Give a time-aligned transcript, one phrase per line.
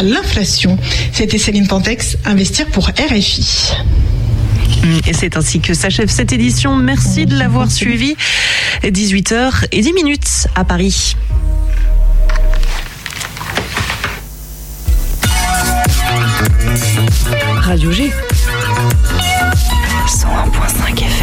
[0.00, 0.78] l'inflation.
[1.12, 3.72] C'était Céline Pantex, Investir pour RFI.
[5.08, 6.76] Et c'est ainsi que s'achève cette édition.
[6.76, 8.14] Merci de l'avoir suivi.
[8.84, 11.16] 18h et 10 minutes à Paris.
[17.60, 18.12] Radio G.
[20.06, 21.17] 101.5 FM.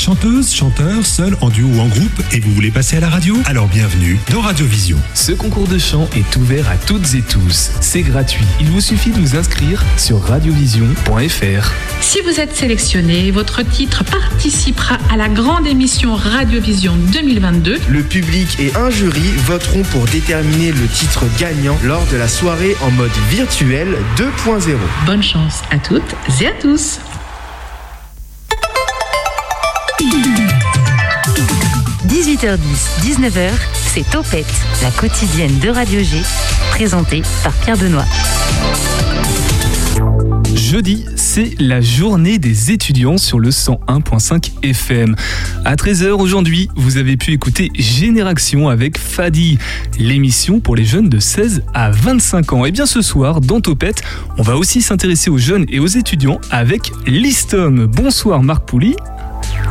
[0.00, 3.08] Êtes chanteuse, chanteur, seul, en duo ou en groupe et vous voulez passer à la
[3.08, 3.36] radio?
[3.44, 4.96] Alors bienvenue dans Radio Vision.
[5.14, 7.70] Ce concours de chant est ouvert à toutes et tous.
[7.80, 8.44] C'est gratuit.
[8.60, 11.72] Il vous suffit de vous inscrire sur radiovision.fr.
[12.00, 17.78] Si vous êtes sélectionné, votre titre participera à la grande émission Radiovision 2022.
[17.88, 22.74] Le public et un jury voteront pour déterminer le titre gagnant lors de la soirée
[22.82, 24.76] en mode virtuel 2.0.
[25.04, 27.00] Bonne chance à toutes et à tous.
[32.08, 32.56] 18h10,
[33.02, 34.46] 19h, c'est Topette,
[34.82, 36.22] la quotidienne de Radio G,
[36.70, 38.06] présentée par Pierre Benoît.
[40.54, 45.16] Jeudi, c'est la journée des étudiants sur le 101.5 FM.
[45.66, 49.58] À 13h aujourd'hui, vous avez pu écouter Génération avec Fadi,
[49.98, 52.64] l'émission pour les jeunes de 16 à 25 ans.
[52.64, 54.02] Et bien ce soir, dans Topette,
[54.38, 57.84] on va aussi s'intéresser aux jeunes et aux étudiants avec l'ISTOM.
[57.84, 58.96] Bonsoir Marc Pouli.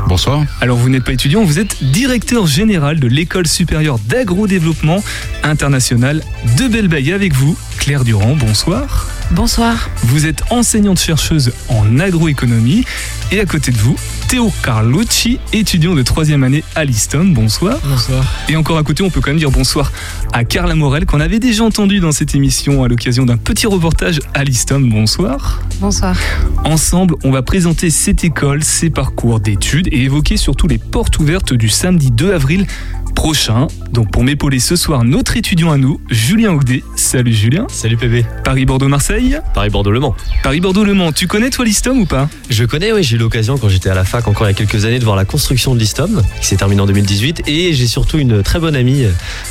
[0.09, 0.43] Bonsoir.
[0.59, 5.03] Alors vous n'êtes pas étudiant, vous êtes directeur général de l'école supérieure d'agrodéveloppement
[5.43, 6.23] international
[6.57, 7.55] de Bellebaye avec vous.
[7.77, 9.07] Claire Durand, bonsoir.
[9.29, 9.91] Bonsoir.
[10.01, 12.85] Vous êtes enseignante chercheuse en agroéconomie
[13.31, 13.97] et à côté de vous,
[14.29, 17.33] Théo Carlucci, étudiant de troisième année à l'ISTOM.
[17.33, 17.79] Bonsoir.
[17.83, 18.23] Bonsoir.
[18.47, 19.91] Et encore à côté, on peut quand même dire bonsoir
[20.33, 24.19] à Carla Morel qu'on avait déjà entendu dans cette émission à l'occasion d'un petit reportage
[24.35, 24.87] à l'ISTOM.
[24.87, 25.63] Bonsoir.
[25.81, 26.15] Bonsoir.
[26.63, 31.53] Ensemble, on va présenter cette école, ses parcours d'études et évoquer surtout les portes ouvertes
[31.53, 32.67] du samedi 2 avril
[33.15, 33.65] prochain.
[33.91, 36.83] Donc pour m'épauler ce soir, notre étudiant à nous, Julien Ogdé.
[36.95, 37.65] Salut Julien.
[37.67, 38.23] Salut PB.
[38.43, 39.39] Paris-Bordeaux-Marseille.
[39.55, 40.15] Paris-Bordeaux-Le Mans.
[40.43, 41.11] Paris-Bordeaux-Le Mans.
[41.11, 42.29] Tu connais toi l'ISTOM ou pas?
[42.49, 43.03] Je connais, oui.
[43.03, 45.03] J'ai eu l'occasion quand j'étais à la fac encore il y a quelques années de
[45.03, 47.43] voir la construction de l'ISTOM qui s'est terminée en 2018.
[47.47, 49.05] Et j'ai surtout une très bonne amie,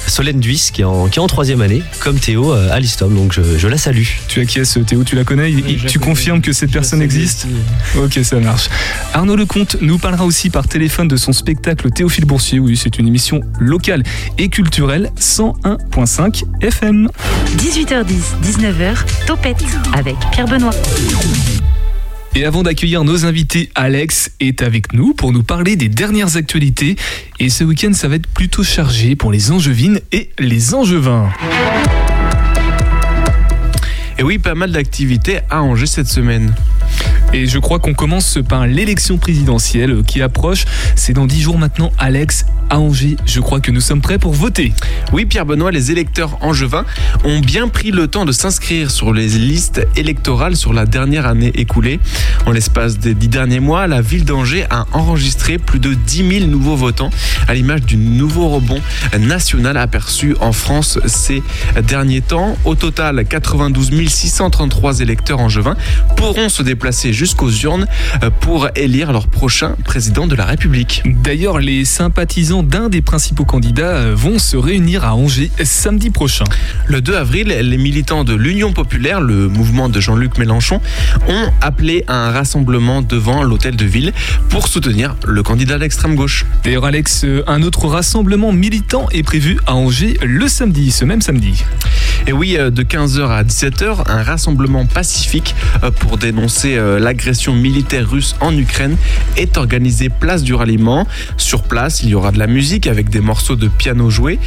[0.07, 3.15] Solène Duis, qui est en, qui est en troisième année, comme Théo à l'ISTOM.
[3.15, 4.05] Donc je, je, la salue.
[4.29, 5.05] Tu as qui est-ce Théo?
[5.05, 5.53] Tu la connais?
[5.55, 7.47] Oui, Tu confirmes que cette personne existe?
[7.97, 8.69] Ok, ça marche.
[9.15, 12.59] Arnaud Lecomte nous parlera aussi par téléphone de son spectacle Théophile Boursier.
[12.59, 14.03] Oui, c'est une émission locale
[14.39, 17.09] et culturelle 101.5 FM.
[17.57, 18.05] 18h10,
[18.45, 18.97] 19h,
[19.27, 19.65] Topette
[19.95, 20.75] avec Pierre Benoît.
[22.35, 26.97] Et avant d'accueillir nos invités, Alex est avec nous pour nous parler des dernières actualités.
[27.41, 31.31] Et ce week-end, ça va être plutôt chargé pour les Angevines et les Angevins.
[34.19, 36.55] Et oui, pas mal d'activités à Angers cette semaine.
[37.35, 40.65] Et je crois qu'on commence par l'élection présidentielle qui approche.
[40.97, 43.17] C'est dans dix jours maintenant, Alex, à Angers.
[43.27, 44.73] Je crois que nous sommes prêts pour voter.
[45.13, 46.85] Oui, Pierre Benoît, les électeurs angevins
[47.25, 51.53] ont bien pris le temps de s'inscrire sur les listes électorales sur la dernière année
[51.55, 52.01] écoulée.
[52.47, 56.47] En l'espace des dix derniers mois, la ville d'Angers a enregistré plus de 10 000
[56.47, 57.11] nouveaux votants,
[57.47, 58.81] à l'image du nouveau rebond
[59.19, 61.43] national aperçu en France ces
[61.87, 62.57] derniers temps.
[62.65, 65.77] Au total, 92 633 électeurs angevins
[66.17, 67.87] pourront se déplacer jusqu'aux urnes
[68.41, 71.03] pour élire leur prochain président de la République.
[71.05, 76.45] D'ailleurs, les sympathisants d'un des principaux candidats vont se réunir à Angers samedi prochain.
[76.87, 80.81] Le 2 avril, les militants de l'Union populaire, le mouvement de Jean-Luc Mélenchon,
[81.27, 84.13] ont appelé à un rassemblement devant l'hôtel de ville
[84.49, 86.47] pour soutenir le candidat d'extrême gauche.
[86.63, 91.65] D'ailleurs, Alex, un autre rassemblement militant est prévu à Angers le samedi, ce même samedi.
[92.27, 95.55] Et oui, de 15h à 17h, un rassemblement pacifique
[96.01, 98.97] pour dénoncer l'agression militaire russe en Ukraine
[99.37, 101.07] est organisé place du ralliement.
[101.37, 104.39] Sur place, il y aura de la musique avec des morceaux de piano joués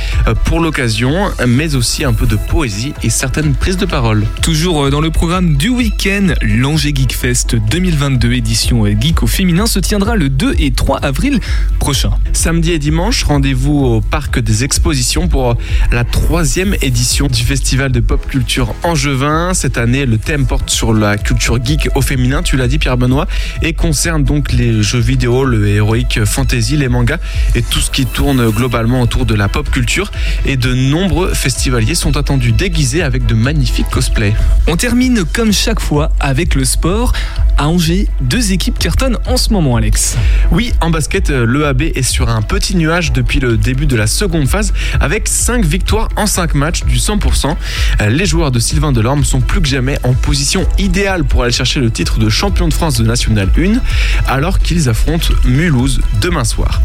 [0.46, 4.26] pour l'occasion, mais aussi un peu de poésie et certaines prises de parole.
[4.42, 9.80] Toujours dans le programme du week-end, l'Angers Geek Fest 2022 édition geek au féminin se
[9.80, 11.40] tiendra le 2 et 3 avril
[11.80, 12.12] prochain.
[12.34, 15.58] Samedi et dimanche, rendez-vous au Parc des Expositions pour
[15.92, 19.54] la troisième édition du Festival de pop culture angevin.
[19.54, 22.98] Cette année, le thème porte sur la culture geek au féminin, tu l'as dit Pierre
[22.98, 23.28] Benoît,
[23.62, 27.20] et concerne donc les jeux vidéo, le héroïque fantasy, les mangas
[27.56, 30.12] et tout ce qui tourne globalement autour de la pop culture.
[30.46, 34.34] Et de nombreux festivaliers sont attendus déguisés avec de magnifiques cosplays.
[34.68, 37.14] On termine comme chaque fois avec le sport.
[37.58, 40.18] À Angers, deux équipes cartonnent en ce moment, Alex.
[40.52, 44.48] Oui, en basket, l'EAB est sur un petit nuage depuis le début de la seconde
[44.48, 47.51] phase avec 5 victoires en 5 matchs du 100%.
[47.52, 48.10] Maintenant.
[48.10, 51.80] Les joueurs de Sylvain Delorme sont plus que jamais en position idéale pour aller chercher
[51.80, 53.80] le titre de champion de France de National 1
[54.28, 56.82] alors qu'ils affrontent Mulhouse demain soir.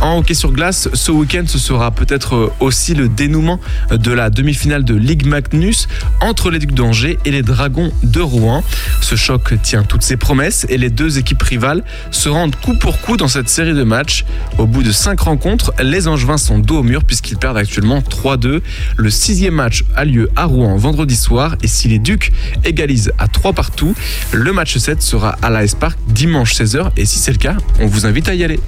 [0.00, 3.60] En hockey sur glace, ce week-end, ce sera peut-être aussi le dénouement
[3.90, 5.88] de la demi-finale de Ligue Magnus
[6.20, 8.62] entre les Ducs d'Angers et les Dragons de Rouen.
[9.00, 13.00] Ce choc tient toutes ses promesses et les deux équipes rivales se rendent coup pour
[13.00, 14.24] coup dans cette série de matchs.
[14.58, 18.60] Au bout de cinq rencontres, les Angevins sont dos au mur puisqu'ils perdent actuellement 3-2.
[18.96, 22.32] Le sixième match a lieu à Rouen vendredi soir et si les Ducs
[22.64, 23.94] égalisent à 3 partout,
[24.32, 27.86] le match 7 sera à l'AS Park dimanche 16h et si c'est le cas, on
[27.86, 28.58] vous invite à y aller.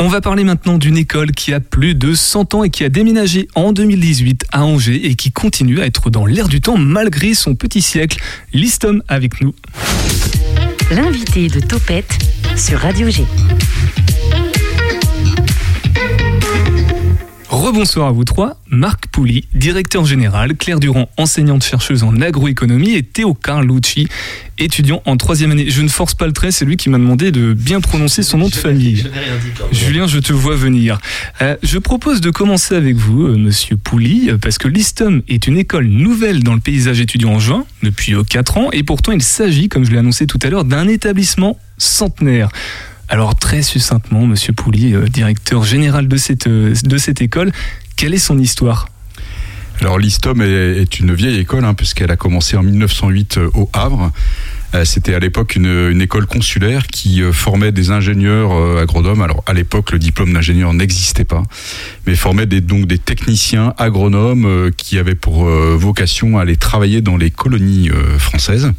[0.00, 2.88] On va parler maintenant d'une école qui a plus de 100 ans et qui a
[2.88, 7.34] déménagé en 2018 à Angers et qui continue à être dans l'air du temps malgré
[7.34, 8.20] son petit siècle.
[8.52, 9.54] Listom avec nous.
[10.92, 12.16] L'invité de Topette
[12.56, 13.24] sur Radio G.
[17.68, 18.58] Rebonsoir à vous trois.
[18.70, 24.08] Marc Pouli, directeur général, Claire Durand, enseignante chercheuse en agroéconomie et Théo Carlucci,
[24.58, 25.68] étudiant en troisième année.
[25.68, 28.38] Je ne force pas le trait, c'est lui qui m'a demandé de bien prononcer son
[28.38, 29.04] nom de famille.
[29.70, 30.98] Julien, je te vois venir.
[31.42, 35.46] Euh, je propose de commencer avec vous, euh, monsieur Pouli, euh, parce que l'ISTOM est
[35.46, 39.22] une école nouvelle dans le paysage étudiant en juin, depuis 4 ans, et pourtant il
[39.22, 42.48] s'agit, comme je l'ai annoncé tout à l'heure, d'un établissement centenaire.
[43.10, 47.52] Alors très succinctement, Monsieur Pouli, euh, directeur général de cette, euh, de cette école,
[47.96, 48.88] quelle est son histoire?
[49.80, 54.12] Alors l'ISTOM est, une vieille école hein, puisqu'elle a commencé en 1908 euh, au Havre.
[54.84, 59.22] C'était à l'époque une, école consulaire qui formait des ingénieurs agronomes.
[59.22, 61.42] Alors à l'époque, le diplôme d'ingénieur n'existait pas,
[62.06, 67.30] mais formait donc des techniciens agronomes qui avaient pour vocation à aller travailler dans les
[67.30, 67.88] colonies
[68.18, 68.70] françaises.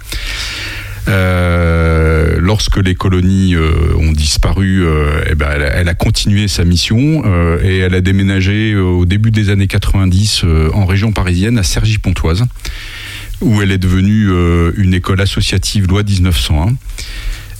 [1.07, 6.65] Euh, lorsque les colonies euh, ont disparu, euh, eh ben, elle, elle a continué sa
[6.65, 11.11] mission euh, et elle a déménagé euh, au début des années 90 euh, en région
[11.11, 12.45] parisienne à Cergy-Pontoise,
[13.41, 14.29] où elle est devenue
[14.77, 16.75] une école associative loi 1901.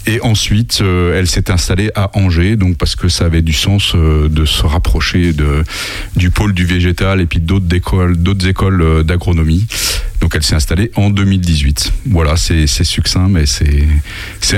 [0.09, 3.93] Et ensuite, euh, elle s'est installée à Angers, donc parce que ça avait du sens
[3.95, 5.63] euh, de se rapprocher de,
[6.15, 9.67] du pôle du végétal et puis d'autres écoles, d'autres écoles d'agronomie.
[10.21, 11.93] Donc elle s'est installée en 2018.
[12.07, 13.87] Voilà, c'est succinct, mais c'est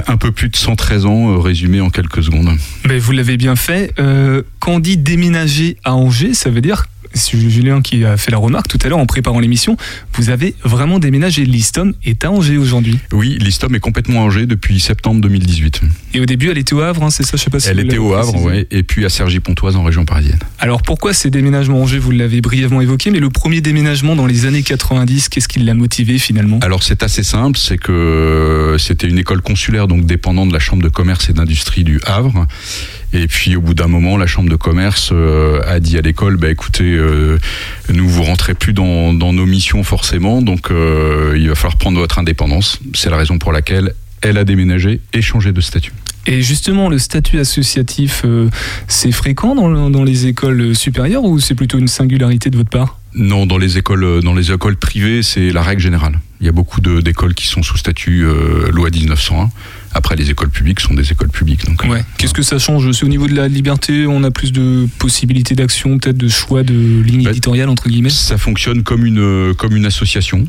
[0.07, 2.57] un peu plus de 113 ans euh, résumé en quelques secondes.
[2.87, 3.93] Mais vous l'avez bien fait.
[3.99, 8.31] Euh, quand on dit déménager à Angers, ça veut dire, c'est Julien qui a fait
[8.31, 9.77] la remarque tout à l'heure en préparant l'émission,
[10.13, 11.45] vous avez vraiment déménagé.
[11.45, 12.99] L'Istom est à Angers aujourd'hui.
[13.11, 15.81] Oui, l'ISTOM est complètement à Angers depuis septembre 2018.
[16.13, 17.79] Et au début, elle était au Havre, hein, c'est ça, je sais pas si Elle
[17.79, 20.39] était au Havre, ouais, et puis à Cergy-Pontoise en région parisienne.
[20.59, 24.25] Alors pourquoi ces déménagements à Angers Vous l'avez brièvement évoqué, mais le premier déménagement dans
[24.25, 28.77] les années 90, qu'est-ce qui l'a motivé finalement Alors c'est assez simple, c'est que euh,
[28.77, 32.47] c'était une école consulaire donc dépendant de la chambre de commerce et d'industrie du Havre.
[33.13, 36.37] Et puis au bout d'un moment, la chambre de commerce euh, a dit à l'école,
[36.37, 37.37] bah écoutez, euh,
[37.93, 41.99] nous vous rentrez plus dans, dans nos missions forcément, donc euh, il va falloir prendre
[41.99, 42.79] votre indépendance.
[42.93, 45.91] C'est la raison pour laquelle elle a déménagé et changé de statut.
[46.27, 48.47] Et justement, le statut associatif, euh,
[48.87, 52.69] c'est fréquent dans, le- dans les écoles supérieures ou c'est plutôt une singularité de votre
[52.69, 52.99] part?
[53.13, 56.19] Non, dans les écoles, euh, dans les écoles privées, c'est la règle générale.
[56.39, 59.49] Il y a beaucoup de- d'écoles qui sont sous statut euh, loi 1901.
[59.93, 61.65] Après, les écoles publiques sont des écoles publiques.
[61.65, 62.03] Donc, Ouais.
[62.17, 65.55] Qu'est-ce que ça change C'est au niveau de la liberté, on a plus de possibilités
[65.55, 68.09] d'action, peut-être de choix de ligne Bah, éditoriale, entre guillemets?
[68.09, 70.47] Ça fonctionne comme une, comme une association.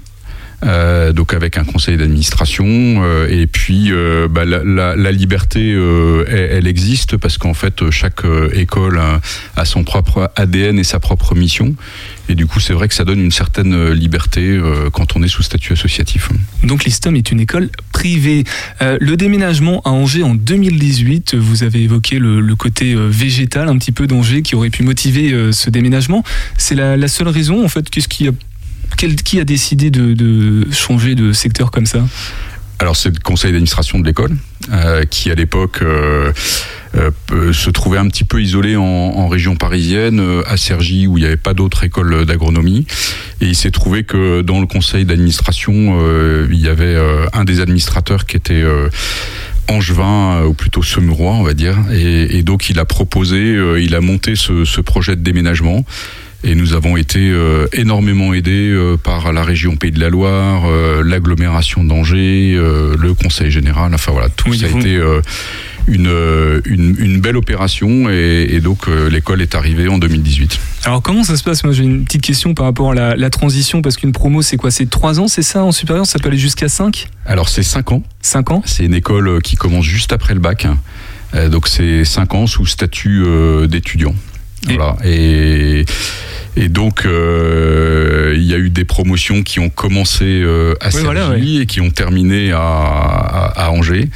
[0.64, 5.76] Euh, donc avec un conseil d'administration euh, et puis euh, bah, la, liberté
[6.28, 8.22] elle, existe parce qu'en fait chaque
[8.52, 9.00] école
[9.56, 11.74] a, son propre ADN et sa propre mission
[12.28, 14.58] et du coup c'est vrai que ça donne une certaine liberté
[14.92, 16.30] quand on est sous statut associatif.
[16.62, 18.44] Donc l'ISTOM est une école privée.
[18.80, 24.06] Le déménagement à Angers en 2018, vous avez évoqué le, côté végétal un petit peu
[24.06, 26.22] d'Angers qui aurait pu motiver ce déménagement.
[26.56, 28.32] C'est la, la seule raison en fait Qu'est-ce qui a,
[28.96, 32.04] qui a décidé de, changer de secteur comme ça?
[32.82, 34.32] Alors c'est le conseil d'administration de l'école
[34.72, 36.32] euh, qui à l'époque euh,
[36.96, 41.26] euh, se trouvait un petit peu isolé en, région parisienne, à Cergy où il n'y
[41.28, 42.86] avait pas d'autres écoles d'agronomie.
[43.40, 45.96] Et il s'est trouvé que dans le conseil d'administration,
[46.50, 46.98] il y avait
[47.32, 48.64] un des administrateurs qui était
[49.68, 51.78] angevin, ou plutôt semurois, on va dire.
[51.92, 55.84] Et, donc il a proposé, il a monté ce projet de déménagement.
[56.44, 60.64] Et nous avons été euh, énormément aidés euh, par la région Pays de la Loire,
[60.66, 63.94] euh, l'agglomération d'Angers, le Conseil général.
[63.94, 64.98] Enfin voilà, tout Oui, ça a vous- été
[65.86, 66.10] une,
[66.66, 68.08] une, une belle opération.
[68.10, 70.58] Et, et donc l'école est arrivée en 2018.
[70.84, 71.62] Alors comment ça se passe?
[71.62, 74.56] Moi j'ai une petite question par rapport à la, la transition parce qu'une promo c'est
[74.56, 74.70] quoi?
[74.72, 76.06] C'est 3 ans, c'est ça en supérieur?
[76.06, 78.02] Ça peut aller jusqu'à 5 Alors c'est 5 ans.
[78.20, 78.62] 5 ans?
[78.64, 80.66] C'est une école qui commence juste après le bac.
[81.34, 83.22] Euh, donc c'est 5 ans sous statut
[83.68, 84.14] d'étudiant.
[84.68, 84.96] Voilà.
[85.04, 85.84] Et,
[86.56, 90.92] et donc, euh, il y a eu des promotions qui ont commencé euh, à Oui,
[90.92, 91.40] Cergy voilà, ouais.
[91.62, 94.08] et qui ont terminé à, à, à Angers.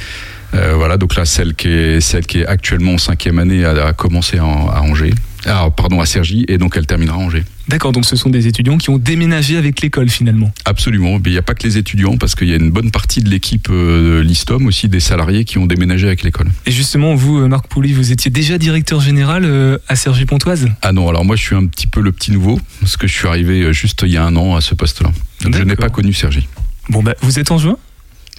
[0.53, 3.87] Euh, voilà, donc là, celle qui est, celle qui est actuellement en cinquième année a,
[3.87, 5.13] a commencé en- à Angers.
[5.47, 7.43] Ah, pardon, à Cergy, et donc elle terminera à Angers.
[7.69, 10.51] D'accord, donc ce sont des étudiants qui ont déménagé avec l'école finalement.
[10.65, 11.19] Absolument.
[11.19, 13.21] Mais il n'y a pas que les étudiants, parce qu'il y a une bonne partie
[13.21, 16.49] de l'équipe euh, de l'ISTOM, aussi des salariés qui ont déménagé avec l'école.
[16.65, 20.91] Et justement, vous, euh, Marc Pouly, vous étiez déjà directeur général euh, à Cergy-Pontoise Ah
[20.91, 23.27] non, alors moi je suis un petit peu le petit nouveau, parce que je suis
[23.27, 25.11] arrivé juste il y a un an à ce poste-là.
[25.41, 26.47] Donc je n'ai pas connu Sergi.
[26.89, 27.77] Bon, bah, vous êtes en juin?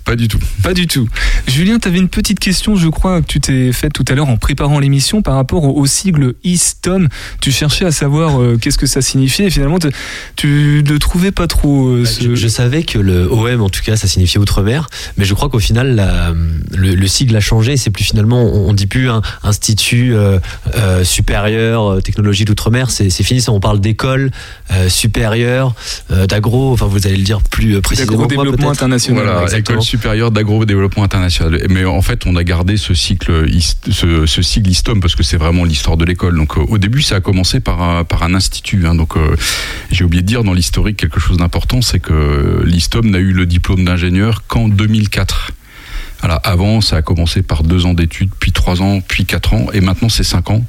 [0.09, 0.38] Pas du tout.
[0.62, 1.07] Pas du tout.
[1.47, 4.31] Julien, tu avais une petite question, je crois, que tu t'es faite tout à l'heure
[4.31, 7.09] en préparant l'émission par rapport au, au sigle ISTOM.
[7.43, 9.88] Tu cherchais à savoir euh, qu'est-ce que ça signifiait et finalement, te-
[10.35, 12.23] tu ne trouvais pas trop euh, ce...
[12.23, 14.88] Je, je savais que le OM, en tout cas, ça signifiait Outre-mer,
[15.19, 16.33] mais je crois qu'au final, la-
[16.75, 17.77] le, le sigle a changé.
[17.77, 20.38] C'est plus finalement, on, on dit plus un institut euh,
[20.75, 22.91] euh, supérieur euh, technologie d'Outre-mer.
[22.91, 23.43] C'est c'est fini.
[23.43, 24.31] Ça, on parle d'école
[24.73, 25.75] euh, supérieure,
[26.12, 26.73] euh, d'agro.
[26.73, 28.12] Enfin, vous allez le dire plus précisément.
[28.27, 29.23] D'agro-développement international.
[29.25, 31.67] Voilà, école supérieure d'agro-développement international.
[31.69, 33.47] Mais en fait, on a gardé ce cycle,
[33.90, 36.37] ce, ce ISTOM parce que c'est vraiment l'histoire de l'école.
[36.37, 38.87] Donc, euh, au début, ça a commencé par un, par un institut.
[38.87, 38.95] hein.
[38.95, 39.37] donc, euh,
[39.90, 43.47] j'ai oublié de dire dans l'historique quelque chose d'important, c'est que l'ISTOM n'a eu le
[43.47, 45.52] diplôme d'ingénieur qu'en 2004.
[46.21, 49.67] Voilà, avant, ça a commencé par deux ans d'études, puis trois ans, puis quatre ans,
[49.73, 50.64] et maintenant c'est cinq ans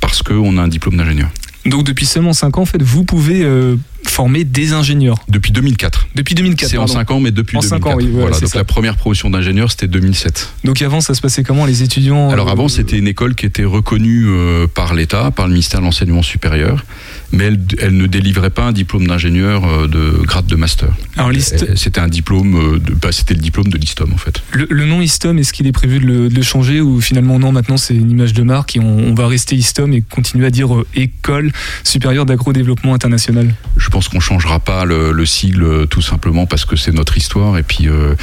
[0.00, 1.28] parce qu'on a un diplôme d'ingénieur.
[1.66, 3.76] Donc depuis seulement 5 ans, en fait, vous pouvez euh,
[4.08, 5.18] former des ingénieurs.
[5.28, 6.08] Depuis 2004.
[6.14, 6.92] Depuis 2004, C'est en pardon.
[6.94, 7.92] 5 ans, mais depuis En cinq 2004.
[7.94, 8.58] ans, oui, ouais, voilà, donc ça.
[8.58, 10.54] la première promotion d'ingénieur, c'était 2007.
[10.64, 13.46] Donc avant, ça se passait comment les étudiants Alors euh, avant, c'était une école qui
[13.46, 16.84] était reconnue euh, par l'État, par le ministère de l'Enseignement supérieur,
[17.32, 20.88] mais elle, elle ne délivrait pas un diplôme d'ingénieur euh, de grade de master.
[21.16, 24.42] Alors C'était un diplôme, euh, bah, c'était le diplôme de l'ISTOM en fait.
[24.52, 27.38] le, le nom ISTOM, est-ce qu'il est prévu de le, de le changer ou finalement
[27.38, 30.46] non, maintenant c'est une image de marque et on, on va rester ISTOM et continuer
[30.46, 31.52] à dire euh, École
[31.84, 33.54] supérieure d'agro-développement international?
[33.76, 37.58] Je pense qu'on changera pas le, le sigle tout simplement parce que c'est notre histoire
[37.58, 38.14] et puis euh,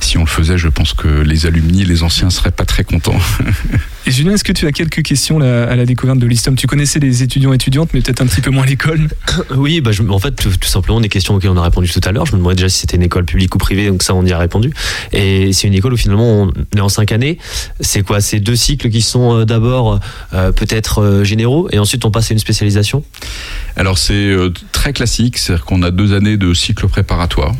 [0.00, 3.18] si on le faisait, je pense que les alumni, les anciens seraient pas très contents.
[4.06, 6.66] Et Julien, est-ce que tu as quelques questions là, à la découverte de l'ISTOM Tu
[6.66, 9.08] connaissais les étudiants étudiantes, mais peut-être un petit peu moins l'école.
[9.56, 12.00] Oui, bah je, en fait, tout, tout simplement des questions auxquelles on a répondu tout
[12.04, 12.24] à l'heure.
[12.26, 14.32] Je me demandais déjà si c'était une école publique ou privée, donc ça, on y
[14.32, 14.72] a répondu.
[15.12, 17.38] Et c'est une école où finalement on est en cinq années.
[17.80, 18.20] C'est quoi?
[18.20, 20.00] C'est deux cycles qui sont euh, d'abord
[20.32, 23.04] euh, peut-être euh, généraux et ensuite on passe à une spécialisation?
[23.76, 27.54] Alors c'est euh, très classique, c'est-à-dire qu'on a deux années de cycle préparatoire.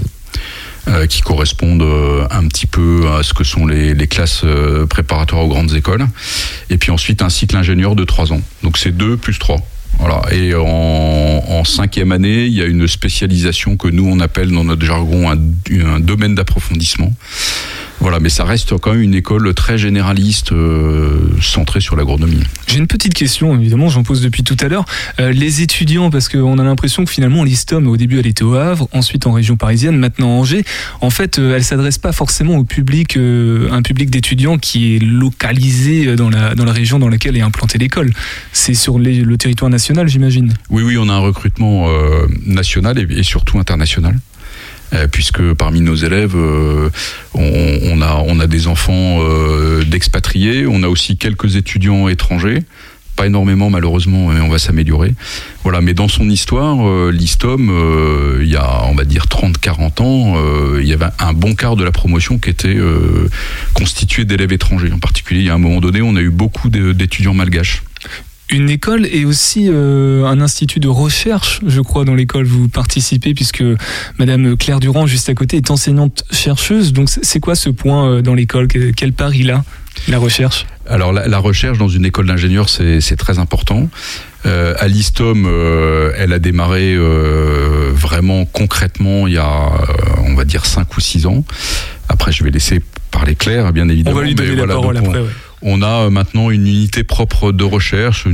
[0.88, 5.44] Euh, qui correspondent euh, un petit peu à ce que sont les, classes euh, préparatoires
[5.44, 6.06] aux grandes écoles.
[6.70, 8.40] Et puis ensuite un cycle ingénieur de trois ans.
[8.62, 9.58] Donc c'est deux plus trois.
[9.98, 10.22] Voilà.
[10.32, 14.84] Et en, cinquième année, il y a une spécialisation que nous on appelle dans notre
[14.84, 17.12] jargon un domaine d'approfondissement.
[18.00, 22.40] Voilà, mais ça reste quand même une école très généraliste, euh, centrée sur l'agronomie.
[22.66, 24.86] J'ai une petite question, évidemment, j'en pose depuis tout à l'heure.
[25.20, 28.54] Euh, les étudiants, parce qu'on a l'impression que finalement l'ISTOM, au début, elle était au
[28.54, 30.64] Havre, ensuite en région parisienne, maintenant à Angers.
[31.02, 34.98] En fait, euh, elle s'adresse pas forcément au public, euh, un public d'étudiants qui est
[34.98, 38.12] localisé dans la, dans la région dans laquelle est implantée l'école.
[38.52, 40.54] C'est sur les- le territoire national, j'imagine.
[40.70, 41.86] Oui, oui, on a un recrutement
[42.46, 44.18] national et, et surtout international.
[44.92, 46.90] Euh, puisque parmi nos élèves, euh,
[47.34, 48.02] on,
[48.40, 52.62] a, des enfants euh, d'expatriés, on a aussi quelques étudiants étrangers,
[53.14, 55.14] pas énormément malheureusement, mais on va s'améliorer.
[55.62, 60.86] Voilà, mais dans son histoire, l'ISTOM, il y a, on va dire, 30-40 ans, il
[60.86, 63.28] y avait un bon quart de la promotion qui était euh,
[63.74, 64.90] constitué d'élèves étrangers.
[64.90, 67.82] En particulier, il y a un moment donné, on a eu beaucoup d'étudiants malgaches.
[68.50, 73.32] Une école et aussi euh, un institut de recherche, je crois, dans l'école vous participez,
[73.32, 73.62] puisque
[74.18, 76.92] Madame Claire Durand, juste à côté, est enseignante chercheuse.
[76.92, 78.66] Donc c'est quoi ce point euh, dans l'école?
[78.66, 79.62] Que- Quelle part il a,
[80.08, 80.66] la recherche?
[80.88, 83.88] Alors la, la recherche dans une école d'ingénieurs, c'est c'est très important.
[84.46, 90.34] Euh, à l'ISTOM, euh, elle a démarré euh, vraiment concrètement il y a, euh, on
[90.34, 91.44] va dire, 5 ou 6 ans.
[92.08, 92.80] Après, je vais laisser
[93.12, 94.16] parler Claire, bien On évidemment.
[94.16, 95.30] va lui mais donner la voilà, parole on- ouais.
[95.62, 98.26] On a euh, maintenant une unité propre de recherche,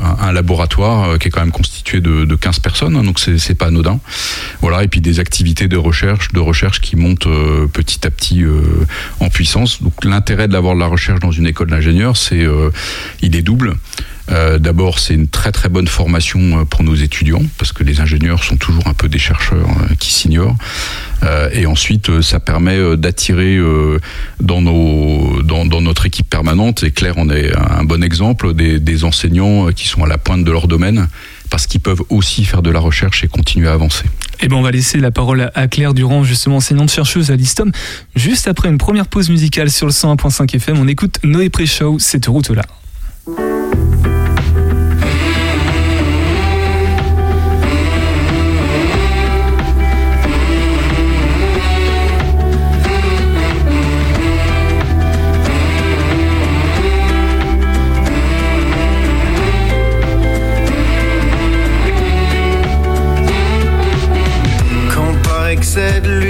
[0.00, 3.54] un, laboratoire euh, qui est quand même constitué de, de 15 personnes, hein, donc c'est
[3.54, 4.00] pas anodin.
[4.60, 8.44] Voilà, et puis des activités de recherche, de recherche qui montent euh, petit à petit
[9.20, 9.82] en puissance.
[9.82, 12.46] Donc l'intérêt de l'avoir de la recherche dans une école d'ingénieurs, c'est
[13.22, 13.76] il est double.
[14.30, 18.00] Euh, D'abord, c'est une très très bonne formation euh, pour nos étudiants, parce que les
[18.00, 20.56] ingénieurs sont toujours un peu des chercheurs euh, qui s'ignorent.
[21.52, 23.58] Et ensuite, ça permet d'attirer
[24.40, 29.66] dans, dans, dans notre équipe permanente, et Claire en est un bon exemple, des, enseignants
[29.68, 31.08] qui sont à la pointe de leur domaine,
[31.50, 34.04] parce qu'ils peuvent aussi faire de la recherche et continuer à avancer.
[34.40, 37.70] Eh ben, on va laisser la parole à- Claire Durand, justement enseignante chercheuse à l'ISTOM.
[38.16, 42.26] Juste après une première pause musicale sur le 101.5 FM, on écoute Noé Pré-Show, cette
[42.26, 42.62] route-là.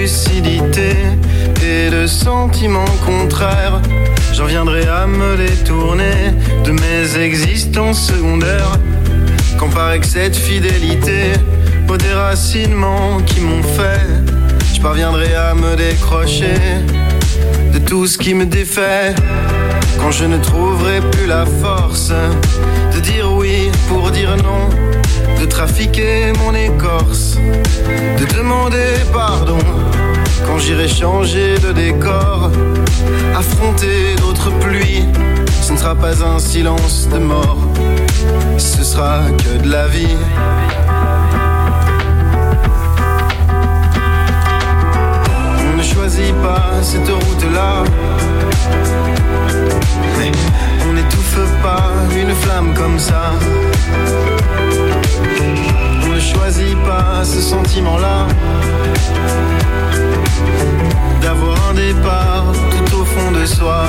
[0.03, 3.81] et de sentiments contraires.
[4.33, 8.79] J'en viendrai à me détourner de mes existences secondaires.
[9.59, 11.33] Quand par cette fidélité
[11.87, 14.01] aux déracinements qui m'ont fait,
[14.73, 16.55] je parviendrai à me décrocher
[17.71, 19.13] de tout ce qui me défait.
[19.99, 22.11] Quand je ne trouverai plus la force
[23.01, 24.69] dire oui pour dire non,
[25.39, 27.35] de trafiquer mon écorce,
[28.19, 29.59] de demander pardon.
[30.45, 32.51] Quand j'irai changer de décor,
[33.35, 35.05] affronter d'autres pluies,
[35.61, 37.59] ce ne sera pas un silence de mort,
[38.57, 40.17] ce sera que de la vie.
[45.73, 47.83] On ne choisit pas cette route-là.
[50.17, 50.31] Mais
[50.89, 51.20] on n'étouffe
[51.61, 53.33] pas une flamme comme ça.
[56.03, 58.27] On ne choisit pas ce sentiment-là.
[61.21, 63.85] D'avoir un départ tout au fond de soi.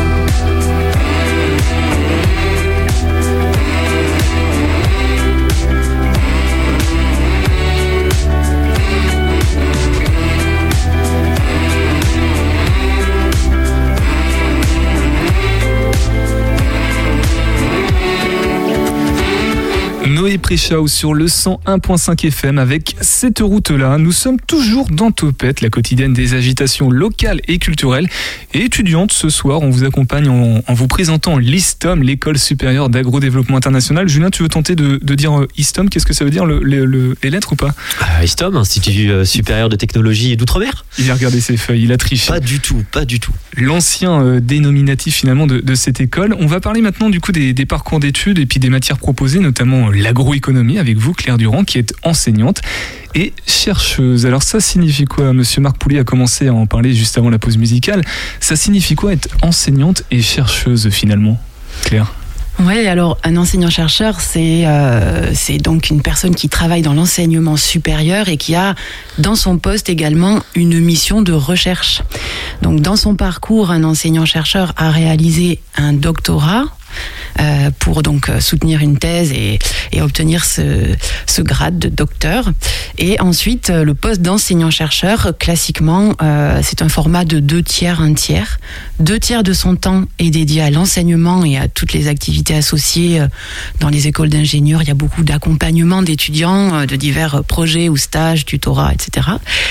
[20.23, 23.99] Noé Préchao sur le 101.5 FM avec cette route-là.
[23.99, 28.09] Nous sommes toujours dans Topette, la quotidienne des agitations locales et culturelles
[28.55, 29.11] et étudiantes.
[29.11, 34.09] Ce soir, on vous accompagne en, en vous présentant l'ISTOM, l'école supérieure d'agro-développement international.
[34.09, 36.61] Julien, tu veux tenter de, de dire euh, ISTOM Qu'est-ce que ça veut dire, le-
[36.63, 37.75] le- le- les lettres ou pas?
[38.01, 41.97] Ah, ISTOM, Institut euh, supérieur de technologie d'outre-mer Il a regardé ses feuilles, il a
[41.97, 42.29] triché.
[42.29, 43.33] Pas du tout, pas du tout.
[43.57, 46.37] L'ancien euh, dénominatif finalement de, de cette école.
[46.39, 49.41] On va parler maintenant du coup des, des parcours d'études et puis des matières proposées,
[49.41, 52.61] notamment euh, l'agroéconomie avec vous, Claire Durand, qui est enseignante
[53.15, 54.27] et chercheuse.
[54.27, 55.33] Alors ça signifie quoi?
[55.33, 58.03] Monsieur Marc Poulier a commencé à en parler juste avant la pause musicale.
[58.39, 61.41] Ça signifie quoi être enseignante et chercheuse finalement?
[61.85, 62.13] Claire?
[62.59, 65.33] Oui, alors un enseignant-chercheur, c'est euh,
[65.65, 68.75] donc une personne qui travaille dans l'enseignement supérieur et qui a
[69.17, 72.03] dans son poste également une mission de recherche.
[72.61, 76.65] Donc dans son parcours, un enseignant-chercheur a réalisé un doctorat.
[77.41, 79.59] Euh, pour donc euh, soutenir une thèse et,
[80.01, 82.51] obtenir ce, ce grade de docteur.
[82.99, 86.15] Et ensuite, euh, le poste d'enseignant-chercheur, classiquement,
[86.63, 88.59] c'est un format de deux tiers, un tiers.
[89.01, 93.21] Deux tiers de son temps est dédié à l'enseignement et à toutes les activités associées
[93.81, 94.83] dans les écoles d'ingénieurs.
[94.83, 99.27] Il y a beaucoup d'accompagnement d'étudiants, de divers projets ou stages, tutorats, etc.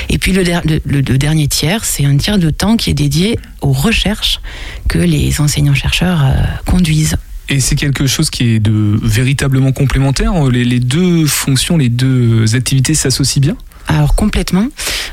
[0.10, 2.90] Et puis le, der- le- le- le dernier tiers, c'est un tiers de temps qui
[2.90, 4.40] est dédié aux recherches
[4.88, 6.24] que les enseignants-chercheurs
[6.66, 7.11] conduisent.
[7.52, 10.34] Et c'est quelque chose qui est de véritablement complémentaire.
[10.46, 13.58] Les, deux fonctions, les deux activités s'associent bien?
[13.90, 14.68] Alors complètement.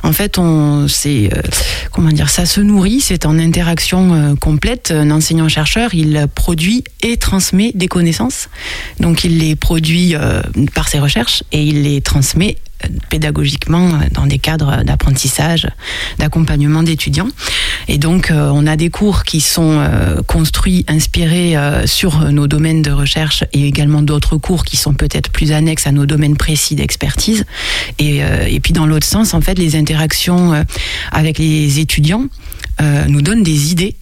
[0.05, 1.43] En fait, on, c'est euh,
[1.91, 3.01] comment dire, ça se nourrit.
[3.01, 4.93] C'est en interaction euh, complète.
[4.93, 8.49] Un enseignant-chercheur, il produit et transmet des connaissances.
[9.01, 10.41] Donc, il les produit euh,
[10.77, 12.57] par ses recherches et il les transmet
[13.11, 15.67] pédagogiquement euh, dans des cadres d'apprentissage,
[16.19, 17.29] d'accompagnement d'étudiants.
[17.89, 22.83] Et donc, euh, on a des cours qui sont euh, construits, inspirés sur nos domaines
[22.83, 26.75] de recherche et également d'autres cours qui sont peut-être plus annexes à nos domaines précis
[26.75, 27.45] d'expertise.
[27.99, 30.65] Et, et puis, dans l'autre sens, en fait, les interactions
[31.13, 32.27] avec les étudiants
[33.09, 33.97] nous donnent des idées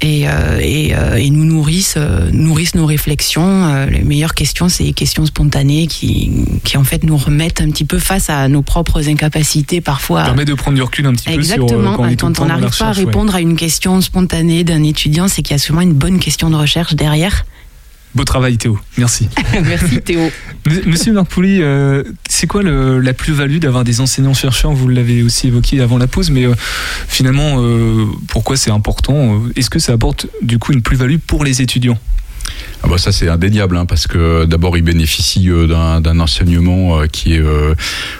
[0.00, 3.86] et, euh, et, euh, et nous nourrissent, euh, nourrissent nos réflexions.
[3.86, 6.30] Les meilleures questions, c'est les questions spontanées qui,
[6.64, 10.20] qui en fait nous remettent un petit peu face à nos propres incapacités parfois.
[10.20, 11.96] Ça permet de prendre du recul un petit peu sur euh, Exactement.
[11.96, 13.04] quand on Quand n'arrive pas à ouais.
[13.04, 16.50] répondre à une question spontanée d'un étudiant, c'est qu'il y a sûrement une bonne question
[16.50, 17.44] de recherche derrière.
[18.14, 19.28] Beau travail Théo, merci.
[19.64, 20.30] Merci Théo.
[20.86, 24.72] Monsieur Marc Pouly, euh, c'est quoi le- la plus-value d'avoir des enseignants-chercheurs?
[24.72, 26.54] Vous l'avez aussi évoqué avant la pause, mais euh,
[27.08, 29.40] finalement, euh, pourquoi c'est important?
[29.56, 31.98] Est-ce que ça apporte du coup une plus-value pour les étudiants?
[32.84, 37.06] Ah bah ça c'est indéniable hein, parce que d'abord ils bénéficient euh, d'un enseignement euh,
[37.06, 37.74] qui est euh,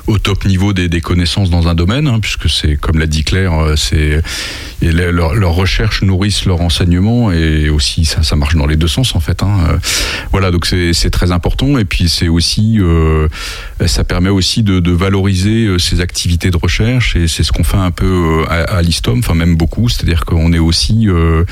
[0.07, 3.25] au top niveau des, des connaissances dans un domaine hein, puisque c'est comme l'a dit
[3.25, 4.23] Claire c'est
[4.81, 8.77] et le- leur- leurs recherches nourrissent leur enseignement et aussi ça, ça marche dans les
[8.77, 9.79] deux sens en fait hein.
[10.31, 13.27] Voilà donc c'est très important et puis c'est aussi euh,
[13.87, 17.77] ça permet aussi de, de valoriser ces activités de recherche et c'est ce qu'on fait
[17.79, 21.45] un peu à, à l'ISTOM enfin même beaucoup c'est-à-dire qu'on est aussi euh,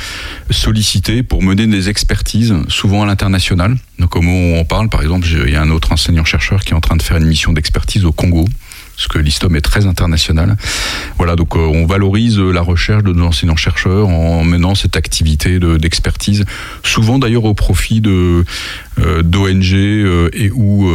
[0.51, 3.77] sollicité pour mener des expertises, souvent à l'international.
[3.99, 6.73] Donc, au moment où on parle, par exemple, il y a un autre enseignant-chercheur qui
[6.73, 8.47] est en train de faire une mission d'expertise au Congo,
[8.97, 10.57] parce que l'ISTOM est très international.
[11.17, 15.59] Voilà, donc euh, on valorise euh, la recherche de nos enseignants-chercheurs en menant cette activité
[15.59, 16.45] de- d'expertise,
[16.83, 18.45] souvent d'ailleurs au profit euh,
[19.23, 19.73] d'ONG
[20.33, 20.91] et ou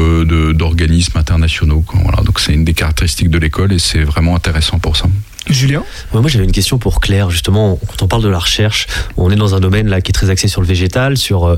[0.54, 1.84] d'organismes internationaux.
[1.93, 5.08] Voilà, donc c'est une des caractéristiques de l'école et c'est vraiment intéressant pour ça.
[5.48, 7.30] Julien Moi, j'avais une question pour Claire.
[7.30, 10.14] Justement, quand on parle de la recherche, on est dans un domaine là qui est
[10.14, 11.58] très axé sur le végétal, sur euh,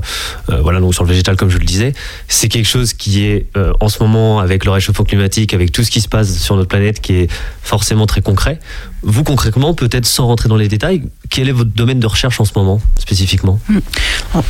[0.50, 1.94] euh, voilà donc sur le végétal comme je le disais.
[2.28, 5.84] C'est quelque chose qui est euh, en ce moment avec le réchauffement climatique, avec tout
[5.84, 7.30] ce qui se passe sur notre planète, qui est
[7.62, 8.58] forcément très concret.
[9.02, 12.44] Vous concrètement, peut-être sans rentrer dans les détails, quel est votre domaine de recherche en
[12.44, 13.60] ce moment spécifiquement?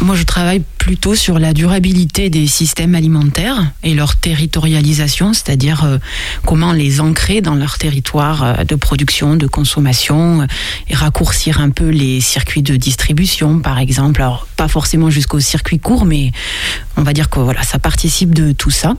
[0.01, 5.99] Moi, je travaille plutôt sur la durabilité des systèmes alimentaires et leur territorialisation, c'est-à-dire euh,
[6.47, 10.47] comment les ancrer dans leur territoire euh, de production, de consommation, euh,
[10.89, 14.23] et raccourcir un peu les circuits de distribution, par exemple.
[14.23, 16.33] Alors, pas forcément jusqu'au circuit court, mais
[16.97, 18.95] on va dire que voilà, ça participe de tout ça.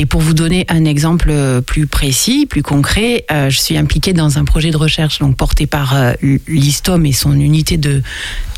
[0.00, 1.32] Et pour vous donner un exemple
[1.66, 5.66] plus précis, plus concret, euh, je suis impliquée dans un projet de recherche donc porté
[5.66, 6.12] par euh,
[6.46, 8.02] l'ISTOM et son unité de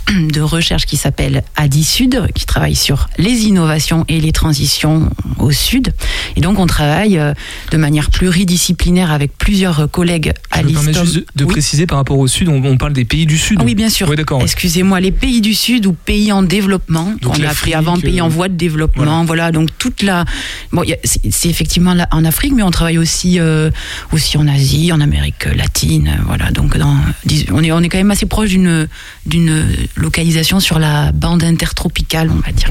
[0.33, 5.53] de recherche qui s'appelle ADI Sud, qui travaille sur les innovations et les transitions au
[5.53, 5.93] Sud.
[6.37, 7.33] Et donc, on travaille euh,
[7.71, 11.07] de manière pluridisciplinaire avec plusieurs collègues à Je me permets l'ISTOM.
[11.07, 11.53] juste de, Oui.
[11.53, 13.59] préciser par rapport au Sud, on, on parle des pays du Sud.
[13.61, 14.09] Ah oui, bien sûr.
[14.09, 14.17] Oui.
[14.43, 18.27] Excusez-moi, les pays du Sud ou pays en développement, qu'on a appelé avant pays en
[18.27, 19.53] euh, voie de développement, voilà.
[19.53, 20.25] donc toute la.
[20.73, 23.71] Bon, a- c'est c'est effectivement là en Afrique, mais on travaille aussi euh,
[24.13, 26.51] aussi en Asie, en Amérique latine, euh, voilà.
[26.51, 28.89] Donc dans, dis- on est on est quand même assez proche d'une
[29.27, 29.67] d'une
[29.97, 32.71] localisation sur la bande intertropicale, on va dire.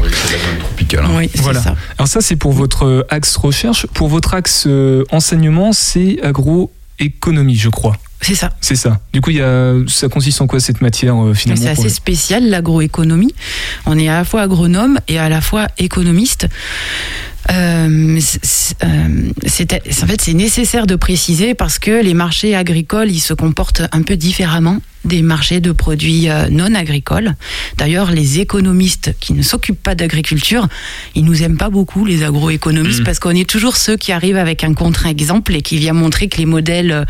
[0.60, 1.06] Tropical.
[1.06, 1.12] hein.
[1.16, 1.62] Oui, c'est Voilà.
[1.62, 1.76] ça.
[1.98, 3.86] Alors ça, c'est pour votre euh, axe recherche.
[3.88, 7.96] Pour votre axe euh, enseignement, c'est agroéconomie, je crois.
[8.22, 8.50] C'est ça.
[8.60, 9.00] C'est ça.
[9.14, 11.88] Du coup, il y a, ça consiste en quoi cette matière euh, finalement C'est assez
[11.90, 13.34] spécial, l'agroéconomie.
[13.86, 16.48] On est à la fois agronome et à la fois économiste.
[17.52, 19.74] Euh, c'est- euh, c'est-
[20.04, 24.02] en fait, c'est nécessaire de préciser parce que les marchés agricoles, ils se comportent un
[24.02, 27.34] peu différemment des marchés de produits euh, non agricoles.
[27.78, 30.68] D'ailleurs, les économistes qui ne s'occupent pas d'agriculture,
[31.16, 33.06] ils nous aiment pas beaucoup, les agroéconomistes, Mhm.
[33.06, 36.38] parce qu'on est toujours ceux qui arrivent avec un contre-exemple et qui vient montrer que
[36.38, 37.06] les modèles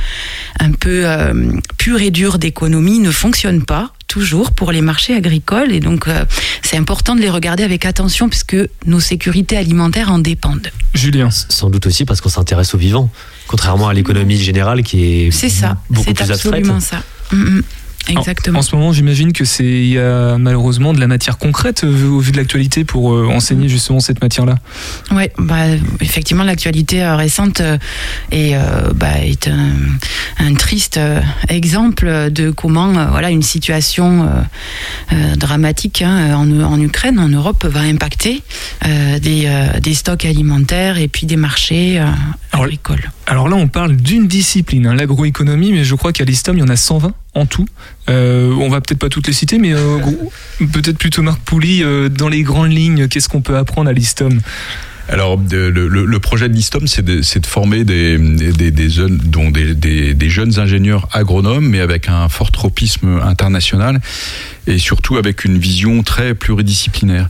[0.59, 5.71] un peu euh, purs et durs d'économie ne fonctionnent pas toujours pour les marchés agricoles
[5.71, 6.25] et donc euh,
[6.63, 10.69] c'est important de les regarder avec attention puisque nos sécurités alimentaires en dépendent.
[10.93, 11.29] Julien.
[11.31, 13.09] Sans doute aussi parce qu'on s'intéresse aux vivants,
[13.47, 16.53] contrairement à l'économie générale qui est C'est ça, beaucoup c'est plus abstraite.
[16.55, 17.03] absolument ça.
[17.31, 17.63] Mm, mm.
[18.09, 18.57] Exactement.
[18.57, 21.83] En, en ce moment, j'imagine que c'est il y a malheureusement de la matière concrète
[21.83, 24.55] euh, au vu de l'actualité pour euh, enseigner justement cette matière-là.
[25.11, 25.65] Oui, bah,
[26.01, 27.61] effectivement, l'actualité euh, récente
[28.31, 28.55] est,
[28.95, 29.71] bah, est un,
[30.39, 30.99] un triste
[31.47, 34.29] exemple de comment voilà, une situation
[35.37, 38.41] dramatique hein, en, en Ukraine, en Europe, va impacter
[38.85, 42.05] euh, des, euh, des stocks alimentaires et puis des marchés euh,
[42.51, 43.11] agricoles.
[43.27, 46.63] Alors là, on parle d'une discipline, hein, l'agroéconomie, mais je crois qu'à l'ISTOM, il y
[46.63, 47.13] en a 120
[47.45, 47.67] tout.
[48.09, 49.99] Euh, on va peut-être pas toutes les citer, mais euh,
[50.71, 54.39] peut-être plutôt Marc Pouli, euh, dans les grandes lignes, qu'est-ce qu'on peut apprendre à l'ISTOM
[55.07, 58.99] Alors, le, projet de l'ISTOM, c'est de, former des
[60.29, 63.99] jeunes ingénieurs agronomes, mais avec un fort tropisme international
[64.67, 67.29] et surtout avec une vision très pluridisciplinaire.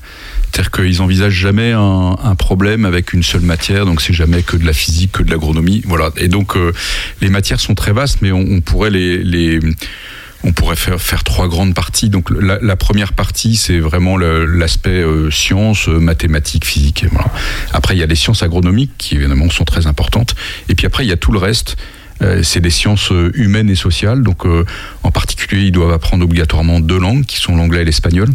[0.52, 4.66] C'est-à-dire qu'ils n'envisagent jamais un, problème avec une seule matière, donc c'est jamais que de
[4.66, 5.82] la physique, que de l'agronomie.
[5.86, 6.12] Voilà.
[6.18, 6.74] Et donc, euh,
[7.22, 9.60] les matières sont très vastes, mais on, pourrait les,
[10.44, 12.10] on pourrait faire, trois grandes parties.
[12.10, 17.06] Donc la, première partie, c'est vraiment l'aspect euh, sciences, euh, mathématiques, physique.
[17.74, 20.36] Après, il y a les sciences agronomiques qui évidemment sont très importantes.
[20.70, 21.76] Et puis après, il y a tout le reste.
[22.22, 24.24] Euh, c'est des sciences humaines et sociales.
[24.24, 24.46] Donc
[25.04, 28.30] en particulier, ils doivent apprendre obligatoirement deux langues, qui sont l'anglais et l'espagnol.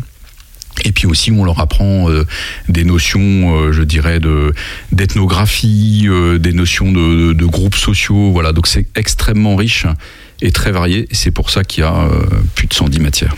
[0.84, 2.24] Et puis aussi, on leur apprend euh,
[2.68, 3.20] des notions,
[3.56, 4.52] euh, je dirais, de
[4.92, 8.32] d'ethnographie, euh, des notions de, de- groupes sociaux.
[8.32, 9.86] Voilà, donc c'est extrêmement riche
[10.42, 11.06] et très varié.
[11.12, 12.08] C'est pour ça qu'il y a
[12.56, 13.36] plus de 110 matières.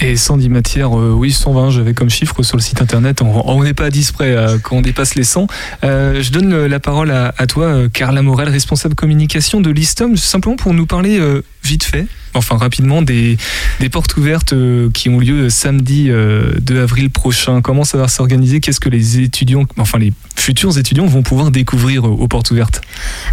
[0.00, 3.20] Et 110 matières, oui, 120, j'avais comme chiffre sur le site internet.
[3.22, 5.48] On n'est pas à 10 près quand on dépasse les 100.
[5.82, 10.56] Euh, je donne la parole à, à toi, Carla Morel, responsable communication de l'ISTOM, simplement
[10.56, 11.20] pour nous parler
[11.64, 12.06] vite fait,
[12.38, 13.36] enfin rapidement, des,
[13.80, 17.60] des portes ouvertes euh, qui ont lieu samedi euh, 2 avril prochain.
[17.60, 18.60] Comment ça va s'organiser?
[18.60, 22.80] Qu'est-ce que les étudiants, enfin les futurs étudiants vont pouvoir découvrir euh, aux portes ouvertes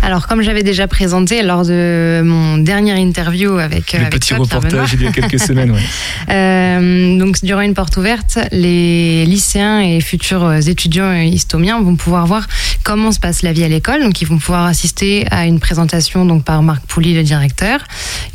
[0.01, 4.39] Alors, comme j'avais déjà présenté lors de mon dernière interview avec, Le avec petit toi,
[4.39, 5.81] reportage il y a quelques semaines, ouais.
[6.29, 12.47] Euh, donc, durant une porte ouverte, les lycéens et futurs étudiants histomiens vont pouvoir voir
[12.83, 14.01] comment se passe la vie à l'école.
[14.01, 17.79] Donc, ils vont pouvoir assister à une présentation donc par Marc Pouli, le directeur.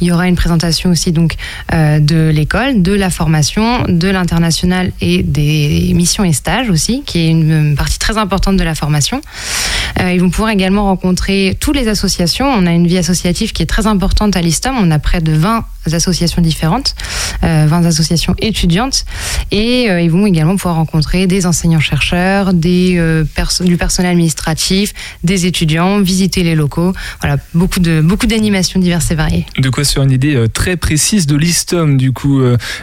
[0.01, 1.35] Il y aura une présentation aussi donc
[1.73, 7.19] euh, de l'école, de la formation, de l'international et des missions et stages aussi, qui
[7.19, 9.21] est une partie très importante de la formation.
[10.01, 12.47] Ils vont pouvoir également rencontrer toutes les associations.
[12.47, 14.75] On a une vie associative qui est très importante à l'ISTOM.
[14.79, 16.95] On a près de 20 associations différentes,
[17.43, 19.05] euh, 20 associations étudiantes.
[19.51, 23.25] Et euh, ils vont également pouvoir rencontrer des enseignants-chercheurs, des euh,
[23.61, 24.93] du personnel administratif,
[25.25, 26.93] des étudiants, visiter les locaux.
[27.21, 29.47] Voilà, beaucoup de beaucoup d'animations diverses et variées.
[29.59, 31.97] De quoi faire une idée euh, très précise de l'ISTOM.
[31.97, 32.41] Du coup,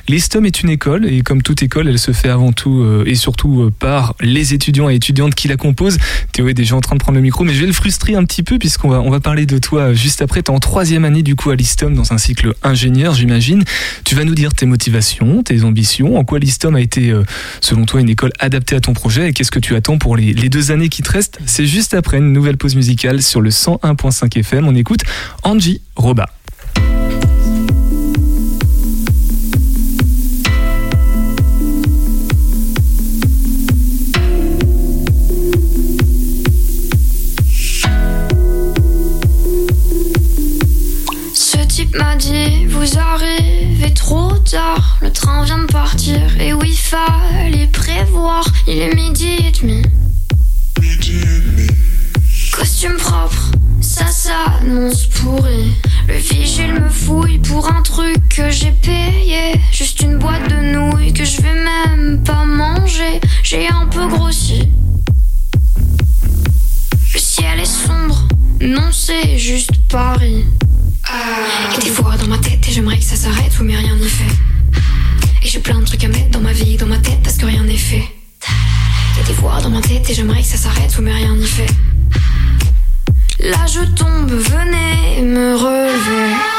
[0.08, 3.72] l'ISTOM est une école et comme toute école, elle se fait avant tout et surtout
[3.80, 5.97] par les étudiants et étudiantes qui la composent.
[6.32, 8.23] Théo est déjà en train de prendre le micro, mais je vais le frustrer un
[8.23, 10.41] petit peu puisqu'on va, on va parler de toi juste après.
[10.41, 13.63] Tu es en troisième année du coup à l'ISTOM dans un cycle ingénieur, j'imagine.
[14.06, 17.23] Tu vas nous dire tes motivations, tes ambitions, en quoi l'ISTOM a été, euh,
[17.60, 20.34] selon toi, une école adaptée à ton projet et qu'est-ce que tu attends pour les,
[20.34, 21.39] les deux années qui te restent?
[21.45, 24.67] C'est juste après une nouvelle pause musicale sur le 101.5 FM.
[24.67, 25.01] On écoute
[25.43, 26.27] Angie Roba.
[41.93, 46.19] M'a dit Vous arrivez trop tard, le train vient de partir.
[46.39, 49.82] Et oui, fallait prévoir, il est midi et demi.
[52.52, 55.73] Costume propre, ça s'annonce pourri.
[56.08, 59.60] Le vigile me fouille pour un truc que j'ai payé.
[59.71, 63.19] Juste une boîte de nouilles que je vais même pas manger.
[63.43, 64.69] J'ai un peu grossi.
[67.13, 68.28] Le ciel est sombre,
[68.62, 70.45] non, c'est juste Paris.
[71.10, 74.10] Et des fois dans ma tête, et j'aimerais que ça s'arrête, oui, mais rien n'y
[74.10, 74.36] fait.
[75.41, 77.46] Et j'ai plein de trucs à mettre dans ma vie, dans ma tête, parce que
[77.46, 78.04] rien n'est fait.
[79.20, 81.48] Et des fois dans ma tête, et j'aimerais que ça s'arrête, oui, mais rien n'y
[81.48, 81.70] fait.
[83.39, 86.57] Là je tombe, venez me relever.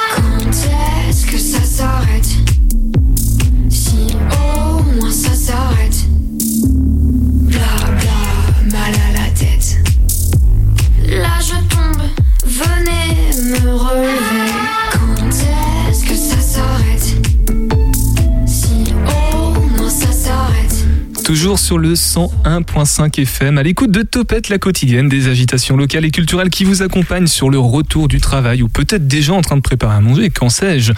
[21.38, 21.47] jour.
[21.58, 26.50] Sur le 101.5 FM, à l'écoute de Topette, la quotidienne des agitations locales et culturelles
[26.50, 29.96] qui vous accompagnent sur le retour du travail ou peut-être déjà en train de préparer
[29.96, 30.92] à manger, qu'en sais-je.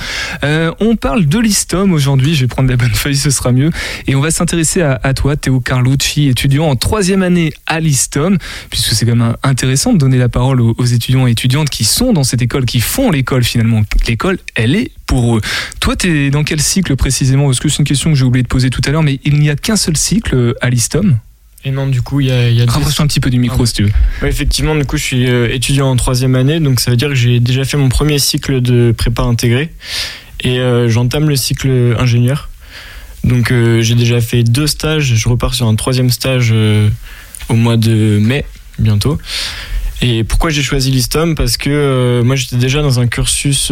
[0.45, 3.71] Euh, on parle de l'ISTOM aujourd'hui, je vais prendre la bonne feuille, ce sera mieux.
[4.07, 8.37] Et on va s'intéresser à, à toi, Théo Carlucci, étudiant en troisième année à l'ISTOM,
[8.69, 11.85] puisque c'est quand même intéressant de donner la parole aux, aux étudiants et étudiantes qui
[11.85, 13.83] sont dans cette école, qui font l'école finalement.
[14.07, 15.41] L'école, elle est pour eux.
[15.81, 17.47] Toi, tu es dans quel cycle précisément?
[17.47, 19.41] Parce que c'est une question que j'ai oublié de poser tout à l'heure, mais il
[19.41, 21.19] n'y a qu'un seul cycle à l'ISTOM.
[21.65, 23.39] Et non, du coup, il y a, y a deux- Rapproche-toi un petit peu du
[23.39, 23.91] micro si tu veux.
[24.23, 27.09] Ouais, effectivement, du coup, je suis euh, étudiant en troisième année, donc ça veut dire
[27.09, 29.71] que j'ai déjà fait mon premier cycle de prépa intégré
[30.43, 32.49] et euh, j'entame le cycle ingénieur.
[33.25, 36.89] Donc euh, j'ai déjà fait deux stages, je repars sur un troisième stage euh,
[37.51, 38.47] au mois de mai
[38.79, 39.19] bientôt.
[40.01, 43.71] Et pourquoi j'ai choisi l'ISTOM Parce que euh, moi j'étais déjà dans un cursus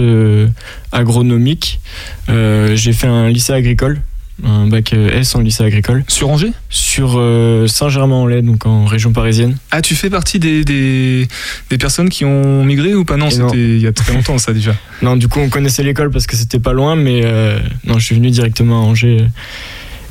[0.92, 1.80] agronomique.
[2.28, 4.02] J'ai fait un lycée agricole,
[4.44, 6.04] un bac euh, S en lycée agricole.
[6.08, 6.52] Sur Angers?
[6.70, 9.56] Sur euh, Saint-Germain-en-Laye, donc en région parisienne.
[9.70, 11.26] Ah, tu fais partie des, des,
[11.70, 13.16] des personnes qui ont migré ou pas?
[13.16, 14.74] Non, c'était il y a très longtemps ça déjà.
[15.02, 18.04] Non, du coup, on connaissait l'école parce que c'était pas loin, mais euh, non, je
[18.04, 19.24] suis venu directement à Angers.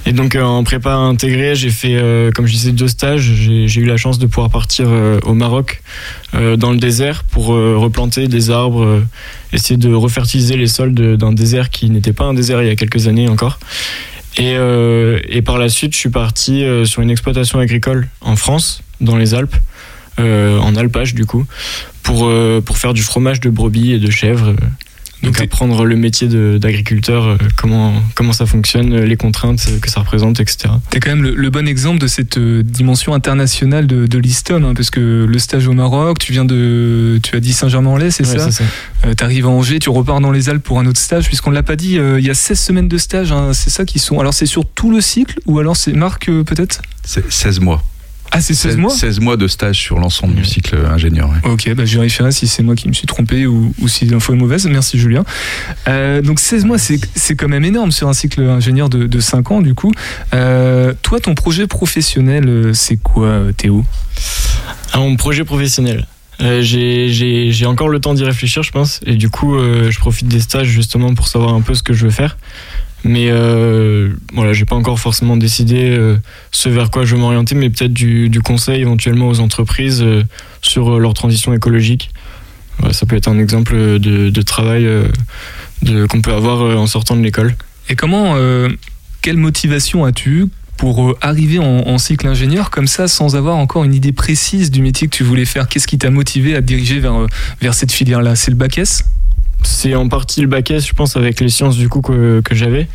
[0.06, 2.02] Et donc, euh, en prépa intégrée, j'ai fait,
[2.34, 3.30] comme je disais, deux stages.
[3.34, 4.88] J'ai eu la chance de pouvoir partir
[5.26, 5.82] au Maroc,
[6.34, 9.04] dans le désert, pour replanter des arbres,
[9.52, 12.76] essayer de refertiliser les sols d'un désert qui n'était pas un désert il y a
[12.78, 13.60] quelques années encore.
[14.38, 18.36] Et, euh, et par la suite, je suis parti euh, sur une exploitation agricole en
[18.36, 19.56] France, dans les Alpes,
[20.20, 21.46] euh, en alpage du coup,
[22.04, 24.56] pour, euh, pour faire du fromage de brebis et de chèvres.
[25.24, 26.28] Donc apprendre le métier
[26.60, 30.70] d'agriculteur, euh, comment, comment ça fonctionne, euh, les contraintes euh, que ça représente, etc.
[30.92, 34.74] T'es quand même le, le bon exemple de cette dimension internationale de, de l'ISTOM, hein,
[34.76, 38.38] parce que le stage au Maroc, tu viens de, tu as dit Saint-Germain-en-Laye, c'est Ouais,
[38.38, 38.70] ça, c'est ça.
[39.06, 41.56] Euh, T'arrives à Angers, tu repars dans les Alpes pour un autre stage, puisqu'on ne
[41.56, 44.00] l'a pas dit, euh, il y a 16 semaines de stage, hein, c'est ça qui
[44.00, 44.20] sont.
[44.20, 46.82] Alors c'est sur tout le cycle, ou alors c'est Marc euh, peut-être?
[47.04, 47.84] C'est 16 mois.
[48.38, 51.28] Ah, c'est 16 mois 16 mois de stage sur l'ensemble du cycle ingénieur.
[51.30, 51.50] ouais.
[51.52, 54.34] Ok, bah je vérifierai si c'est moi qui me suis trompé ou, ou si l'info
[54.34, 54.68] est mauvaise.
[54.68, 55.26] Merci Julien.
[55.88, 59.20] Euh, donc 16 mois, c'est c'est quand même énorme sur un cycle ingénieur de, de
[59.20, 59.92] 5 ans du coup.
[60.36, 63.84] Euh, toi, ton projet professionnel, euh, c'est quoi euh, Théo?
[64.94, 66.06] À mon projet professionnel.
[66.40, 70.28] Euh, j'ai- encore le temps d'y réfléchir, je pense, et du coup, euh, je profite
[70.28, 72.38] des stages justement pour savoir un peu ce que je veux faire.
[73.08, 76.18] Mais euh, voilà, j'ai pas encore forcément décidé euh,
[76.52, 80.24] ce vers quoi je veux m'orienter, mais peut-être du, conseil éventuellement aux entreprises euh,
[80.62, 82.12] sur euh, leur transition écologique.
[82.92, 84.88] Ça peut être un exemple de, travail
[86.10, 87.56] qu'on peut avoir en sortant de l'école.
[87.90, 88.36] Et comment,
[89.24, 90.46] quelle motivation as-tu
[90.78, 95.08] pour arriver en, cycle ingénieur comme ça sans avoir encore une idée précise du métier
[95.08, 95.68] que tu voulais faire?
[95.68, 97.26] Qu'est-ce qui t'a motivé à te diriger vers,
[97.62, 98.36] vers cette filière-là?
[98.36, 99.04] C'est le bac S?
[99.70, 102.88] C'est en partie le bac S, je pense, avec les sciences du coup que, j'avais.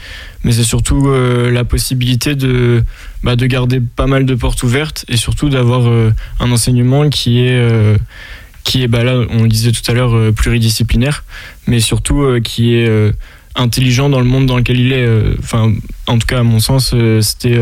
[0.43, 2.83] Mais c'est surtout euh, la possibilité de,
[3.23, 7.41] bah, de garder pas mal de portes ouvertes et surtout d'avoir euh, un enseignement qui
[7.41, 7.99] est, euh,
[8.65, 11.25] qui est bah, là, on le disait tout à l'heure, pluridisciplinaire,
[11.67, 12.91] mais surtout qui est
[13.55, 15.07] intelligent dans le monde dans lequel il est.
[15.41, 15.73] Enfin,
[16.07, 17.61] en tout cas, à mon sens, c'était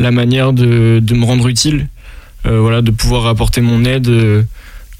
[0.00, 1.86] la manière de, de me rendre utile,
[2.44, 4.10] voilà, de pouvoir apporter mon aide.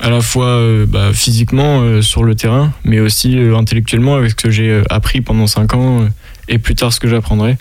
[0.02, 4.32] À la fois euh, bah, physiquement euh, sur le terrain, mais aussi euh, intellectuellement avec
[4.32, 6.08] ce que j'ai euh, appris pendant 5 ans
[6.48, 7.56] et plus tard ce que j'apprendrai.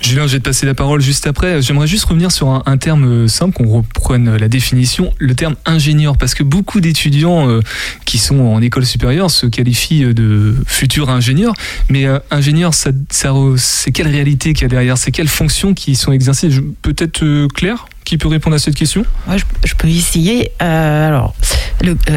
[0.00, 1.60] Julien, je vais te passer la parole juste après.
[1.60, 6.16] J'aimerais juste revenir sur un, terme euh, simple, qu'on reprenne la définition, le terme ingénieur,
[6.16, 7.60] parce que beaucoup d'étudiants euh,
[8.06, 11.52] qui sont en école supérieure se qualifient euh, de futurs ingénieurs,
[11.90, 14.96] mais ingénieur, c'est quelle réalité qu'il y a derrière?
[14.96, 16.48] C'est quelles fonctions qui sont exercées?
[16.82, 19.04] Peut-être Claire qui peut répondre à cette question?
[19.28, 20.50] Ouais, je, peux essayer.
[20.58, 21.34] Alors,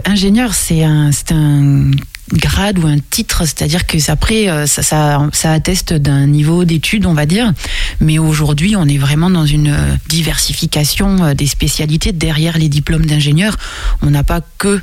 [0.05, 1.11] ingénieur, c'est un
[2.31, 7.05] grade ou un titre, c'est-à-dire que après, euh, ça, ça, ça atteste d'un niveau d'études,
[7.05, 7.51] on va dire.
[7.99, 12.11] Mais aujourd'hui, on est vraiment dans une euh, diversification euh, des spécialités.
[12.11, 13.57] Derrière les diplômes d'ingénieur,
[14.01, 14.81] on n'a pas que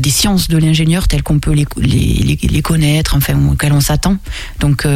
[0.00, 4.16] des sciences de l'ingénieur telles qu'on peut les, les, connaître, enfin, auxquelles on s'attend.
[4.60, 4.86] Donc,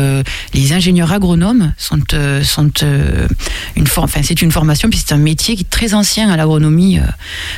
[0.54, 1.98] les ingénieurs agronomes sont,
[2.42, 2.70] sont
[3.76, 6.36] une for- enfin, c'est une formation, puis c'est un métier qui est très ancien à
[6.36, 7.00] l'agronomie.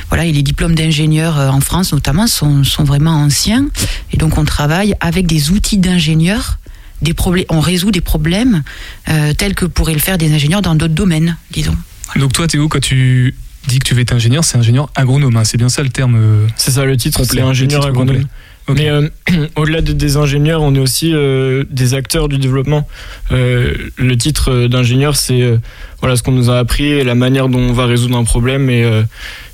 [0.09, 3.67] voilà, et les diplômes d'ingénieurs euh, en France notamment sont, sont vraiment anciens.
[4.13, 6.59] Et donc on travaille avec des outils d'ingénieurs.
[7.01, 8.63] Des problèmes, on résout des problèmes
[9.07, 11.75] euh, tels que pourraient le faire des ingénieurs dans d'autres domaines, disons.
[12.17, 13.35] Donc toi, Théo, quand tu
[13.67, 16.15] dis que tu veux être ingénieur, c'est ingénieur agronome, hein, c'est bien ça le terme
[16.17, 18.25] euh, C'est ça le titre, c'est ingénieur titre agronome.
[18.75, 19.07] Mais euh,
[19.55, 22.85] au-delà de- des ingénieurs, on est aussi euh, des acteurs du développement.
[23.31, 25.57] Euh, le titre d'ingénieur, c'est euh,
[26.01, 28.69] voilà ce qu'on nous a appris, et la manière dont on va résoudre un problème
[28.69, 29.03] et, euh,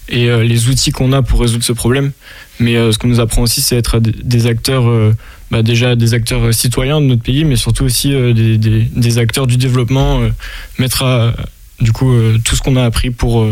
[0.09, 2.11] et euh, les outils qu'on a pour résoudre ce problème.
[2.59, 5.13] Mais euh, ce qu'on nous apprend aussi, c'est être des, acteurs, euh,
[5.51, 9.47] bah, déjà des acteurs euh, citoyens de notre pays, mais surtout aussi des, des- acteurs
[9.47, 10.21] du développement,
[10.79, 11.33] mettre à,
[11.81, 12.13] du coup
[12.43, 13.45] tout ce qu'on a appris pour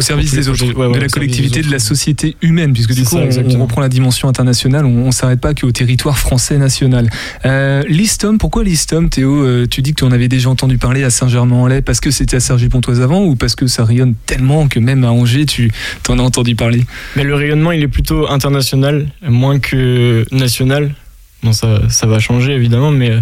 [0.00, 2.94] au service des autres, projets- ouais, ouais, de la collectivité, de la société humaine, puisque
[2.94, 6.18] du coup, ça, on- on, reprend la dimension internationale, on, on s'arrête pas qu'au territoire
[6.18, 7.08] français national.
[7.46, 11.04] Euh, L'ISTOM, pourquoi l'ISTOM, Théo Euh, Tu dis que tu en avais déjà entendu parler
[11.04, 14.78] à Saint-Germain-en-Laye parce que c'était à Cergy-Pontoise avant ou parce que ça rayonne tellement que
[14.80, 15.70] même à Angers, tu
[16.02, 16.84] t'en as entendu parler?
[17.16, 20.94] Mais le rayonnement, il est plutôt international, moins que national.
[21.42, 23.12] Bon, ça, ça va changer évidemment, mais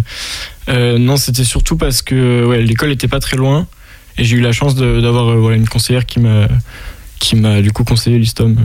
[0.69, 3.65] euh, non, c'était surtout parce que ouais, l'école était pas très loin
[4.19, 6.47] et j'ai eu la chance d'avoir euh, voilà, une conseillère qui m'a
[7.19, 8.55] qui m'a du coup conseillé l'ISTOM.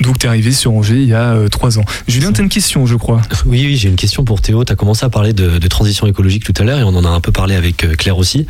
[0.00, 1.84] Donc tu es arrivé sur Angers il y a euh, trois ans.
[2.06, 3.20] Julien, tu as une question, je crois.
[3.46, 4.64] Oui, oui, j'ai une question pour Théo.
[4.64, 7.04] Tu as commencé à parler de, de transition écologique tout à l'heure et on en
[7.04, 8.46] a un peu parlé avec euh, Claire aussi.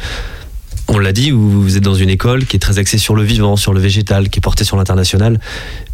[0.88, 3.56] On l'a dit, vous êtes dans une école qui est très axée sur le vivant,
[3.56, 5.38] sur le végétal, qui est portée sur l'international.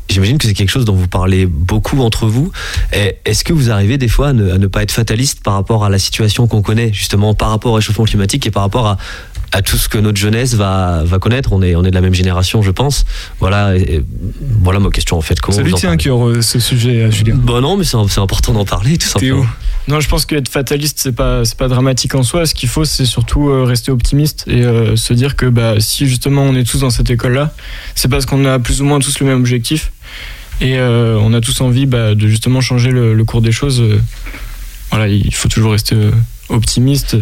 [0.09, 2.53] J'imagine que c'est quelque chose dont vous parlez beaucoup entre vous.
[2.93, 5.85] Est-ce que vous arrivez des fois à ne, à ne pas être fataliste par rapport
[5.85, 8.99] à la situation qu'on connaît, justement par rapport au réchauffement climatique et par rapport à,
[9.55, 12.01] à tout ce que notre jeunesse va, va connaître On est, on est de la
[12.01, 13.05] même génération, je pense.
[13.39, 14.05] Voilà, et- et
[14.63, 15.41] voilà ma question en fait.
[15.41, 17.37] Comment Ça lui cœur euh, ce sujet, euh, Julien.
[17.37, 19.47] Bah non, mais c'est c'est important d'en parler tout simplement.
[19.87, 22.47] Non, je pense qu'être fataliste, c'est pas, c'est pas dramatique en soi.
[22.47, 26.07] Ce qu'il faut, c'est surtout euh, rester optimiste et euh, se dire que bah, si
[26.09, 27.55] justement on est tous dans cette école-là,
[27.95, 29.93] c'est parce qu'on a plus ou moins tous le même objectif
[30.61, 33.83] et euh, on a tous envie bah, de justement changer le, le cours des choses.
[34.91, 35.97] Voilà, il faut toujours rester
[36.49, 37.17] optimiste.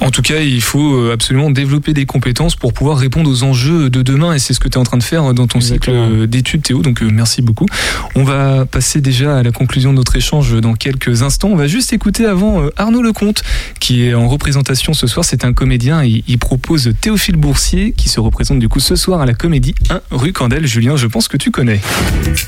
[0.00, 3.90] En tout cas, il faut euh, absolument développer des compétences pour pouvoir répondre aux enjeux
[3.90, 6.06] de demain et c'est ce que tu es en train de faire dans ton Exactement.
[6.06, 6.82] cycle euh, d'études, Théo.
[6.82, 7.66] Donc euh, merci beaucoup.
[8.14, 11.48] On va passer déjà à la conclusion de notre échange dans quelques instants.
[11.48, 13.42] On va juste écouter avant euh, Arnaud Lecomte
[13.80, 15.24] qui est en représentation ce soir.
[15.24, 16.04] C'est un comédien.
[16.04, 19.74] Il, il propose Théophile Boursier qui se représente du coup ce soir à la Comédie
[19.90, 20.64] 1 rue Candel.
[20.66, 21.80] Julien, je pense que tu connais.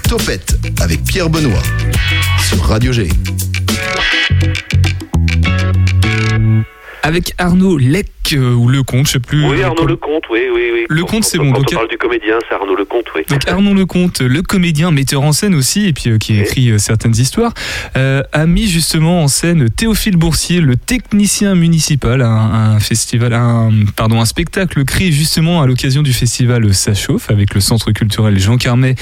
[0.09, 1.63] Topette avec Pierre Benoît
[2.49, 3.09] sur Radio G.
[7.03, 9.45] Avec Arnaud Lec euh, ou Lecomte, je sais plus.
[9.47, 10.87] Oui, euh, Arnaud Lecomte, oui, oui, oui.
[10.89, 11.53] Lecomte, c'est bon.
[11.53, 13.23] Quand Donc, on parle du comédien, c'est Arnaud Lecomte, oui.
[13.29, 16.79] Donc Arnaud Lecomte, le comédien, metteur en scène aussi, et puis euh, qui écrit euh,
[16.79, 17.55] certaines histoires,
[17.97, 23.71] euh, a mis justement en scène Théophile Boursier, le technicien municipal, un, un festival, un,
[23.97, 28.39] pardon, un spectacle créé justement à l'occasion du festival Ça chauffe avec le centre culturel
[28.39, 28.97] Jean Carmet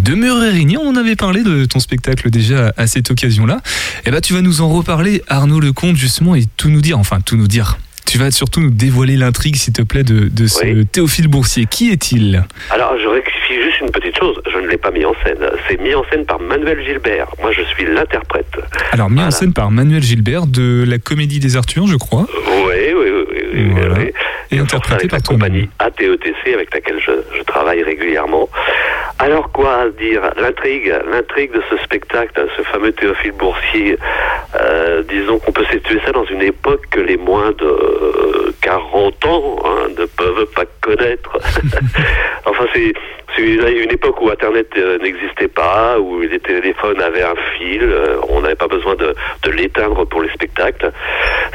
[0.00, 0.76] de Murérigny.
[0.76, 3.60] On avait parlé de ton spectacle déjà à cette occasion-là.
[4.06, 7.20] Et ben tu vas nous en reparler, Arnaud Lecomte, justement, et tout nous dire, enfin
[7.20, 7.78] tout nous dire.
[8.06, 11.66] Tu vas surtout nous dévoiler l'intrigue, s'il te plaît, de, de ce Théophile Boursier.
[11.66, 12.42] Qui est-il?
[12.70, 14.40] Alors, je rectifie juste une petite chose.
[14.50, 15.36] Je ne l'ai pas mis en scène.
[15.68, 17.26] C'est mis en scène par Manuel Gilbert.
[17.42, 18.50] Moi, je suis l'interprète.
[18.92, 22.26] Alors, mis en scène par Manuel Gilbert de la Comédie des Arthurs, je crois.
[22.66, 23.07] Oui, oui.
[23.52, 24.04] Voilà.
[24.50, 25.40] Et on interprété la par toi-même.
[25.40, 28.48] compagnie ATETC avec laquelle je, je travaille régulièrement.
[29.18, 30.22] Alors quoi dire?
[30.40, 33.98] L'intrigue, l'intrigue de ce spectacle, ce fameux Théophile Boursier,
[34.60, 39.26] euh, disons qu'on peut situer ça dans une époque que les moins de euh, 40
[39.26, 41.36] ans hein, ne peuvent pas connaître.
[42.46, 42.92] enfin, c'est
[43.34, 48.18] c'est une, époque où Internet euh, n'existait pas, où les téléphones avaient un fil, euh,
[48.28, 50.90] on n'avait pas besoin de, de l'éteindre pour les spectacles.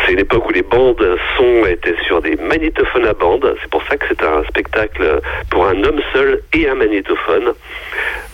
[0.05, 3.55] C'est une époque où les bandes son étaient sur des magnétophones à bande.
[3.61, 7.53] C'est pour ça que c'est un spectacle pour un homme seul et un magnétophone.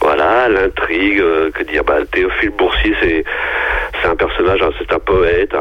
[0.01, 3.23] Voilà, l'intrigue, euh, que dire, bah, Théophile Boursier, c'est
[4.02, 5.54] c'est un personnage, hein, c'est un poète,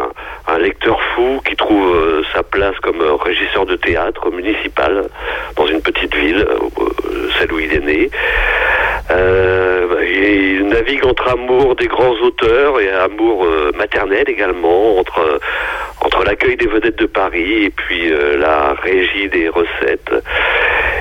[0.46, 5.08] un, lecteur fou qui trouve euh, sa place comme euh, régisseur de théâtre municipal
[5.56, 8.10] dans une petite ville, euh, celle où il est né.
[9.10, 15.40] Il navigue entre amour des grands auteurs et amour maternel également, entre,
[16.00, 20.12] entre l'accueil des vedettes de Paris et puis euh, la régie des recettes.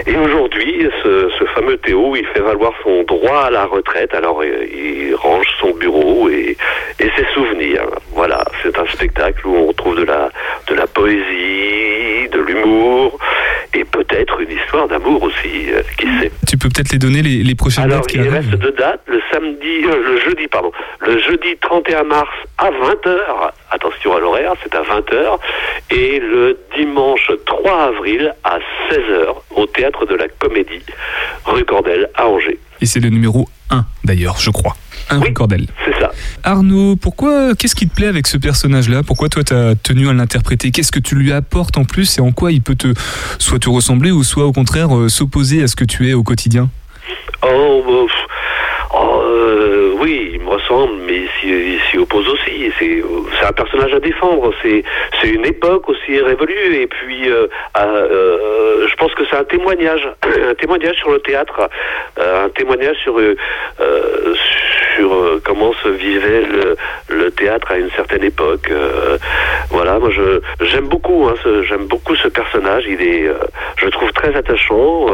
[0.06, 4.42] Et aujourd'hui, ce, ce fameux Théo, il fait valoir son droit à la retraite, alors
[4.42, 6.56] euh, il range son bureau et,
[7.00, 7.84] et ses souvenirs.
[8.14, 10.30] Voilà, c'est un spectacle où on trouve de la,
[10.68, 13.20] de la poésie, de l'humour
[13.74, 16.32] et peut-être une histoire d'amour aussi, euh, qui sait.
[16.48, 19.02] Tu peux peut-être les donner les, les prochaines Alors, dates qui il reste deux dates.
[19.08, 20.72] Le samedi, euh, le jeudi, pardon.
[21.06, 23.20] Le jeudi 31 mars à 20h.
[23.72, 25.40] Attention à l'horaire, c'est à 20h.
[25.92, 28.58] Et le dimanche 3 avril à
[28.90, 30.84] 16h au théâtre de la Comédie,
[31.46, 32.60] rue Cordel à Angers.
[32.82, 34.76] Et c'est le numéro 1 d'ailleurs, je crois.
[35.10, 35.68] Un rue Cordel.
[35.86, 36.12] C'est ça.
[36.44, 39.04] Arnaud, pourquoi, qu'est-ce qui te plaît avec ce personnage-là?
[39.04, 40.72] Pourquoi toi t'as tenu à l'interpréter?
[40.72, 42.18] Qu'est-ce que tu lui apportes en plus?
[42.18, 42.94] Et en quoi il peut te
[43.40, 46.24] soit te ressembler ou soit au contraire euh, s'opposer à ce que tu es au
[46.24, 46.70] quotidien?
[47.42, 48.14] Oh, bah,
[48.94, 52.72] oh, euh, oui, il me ressemble, mais il s'y- oppose aussi.
[52.80, 53.02] C'est
[53.46, 54.54] un personnage à défendre.
[54.62, 54.84] C'est
[55.24, 56.76] une époque aussi révolue.
[56.76, 60.08] Et puis, euh, euh, je pense que c'est un témoignage,
[60.50, 61.70] un témoignage sur le théâtre,
[62.20, 63.20] euh, un témoignage sur
[64.96, 66.44] sur comment se vivait
[67.10, 68.72] le, théâtre à une certaine époque.
[69.70, 71.36] Voilà, moi je j'aime beaucoup, hein,
[71.90, 72.86] beaucoup ce personnage.
[72.88, 73.30] Il est,
[73.78, 75.08] je le trouve très attachant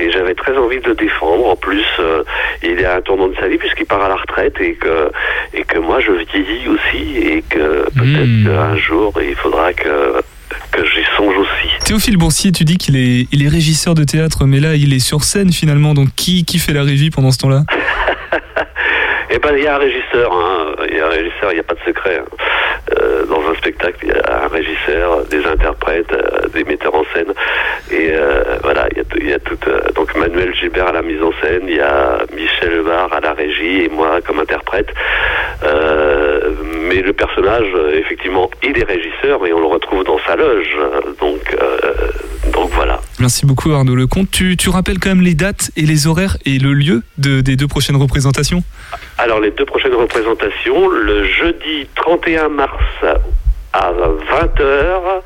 [0.00, 1.46] et j'avais très envie de le défendre.
[1.46, 1.86] En plus,
[2.62, 5.10] il est à un tournant de sa vie puisqu'il part à la retraite et que
[5.52, 10.20] et que moi je vieillis aussi et que peut-être qu'un jour il faudra que
[10.70, 11.68] que j'y songe aussi.
[11.84, 14.98] Théophile Boursier, tu dis qu'il est, il est régisseur de théâtre, mais là il est
[14.98, 17.62] sur scène finalement, donc qui, qui fait la régie pendant ce temps-là?
[19.30, 20.76] Eh ben, il y a un régisseur, hein.
[20.88, 22.20] il y a un régisseur, il n'y a pas de secret.
[22.20, 22.24] hein.
[23.00, 27.04] Euh, dans un spectacle, il y a un régisseur, des interprètes, euh, des metteurs en
[27.14, 27.32] scène.
[27.90, 29.56] Et euh, voilà, il y a, il y a tout.
[29.66, 33.20] euh, donc Manuel Gilbert à la mise en scène, il y a Michel Barr à
[33.20, 34.88] la régie et moi comme interprète.
[35.62, 36.50] Euh,
[36.88, 40.76] mais le personnage, euh, effectivement, il est régisseur et on le retrouve dans sa loge.
[41.20, 42.10] Donc, euh,
[42.52, 43.00] donc voilà.
[43.20, 44.30] Merci beaucoup Arnaud Lecomte.
[44.30, 47.56] Tu, tu rappelles quand même les dates et les horaires et le lieu de- des
[47.56, 48.62] deux prochaines représentations?
[49.18, 52.72] Alors les deux prochaines représentations, le jeudi 31 mars
[53.72, 55.22] à 20h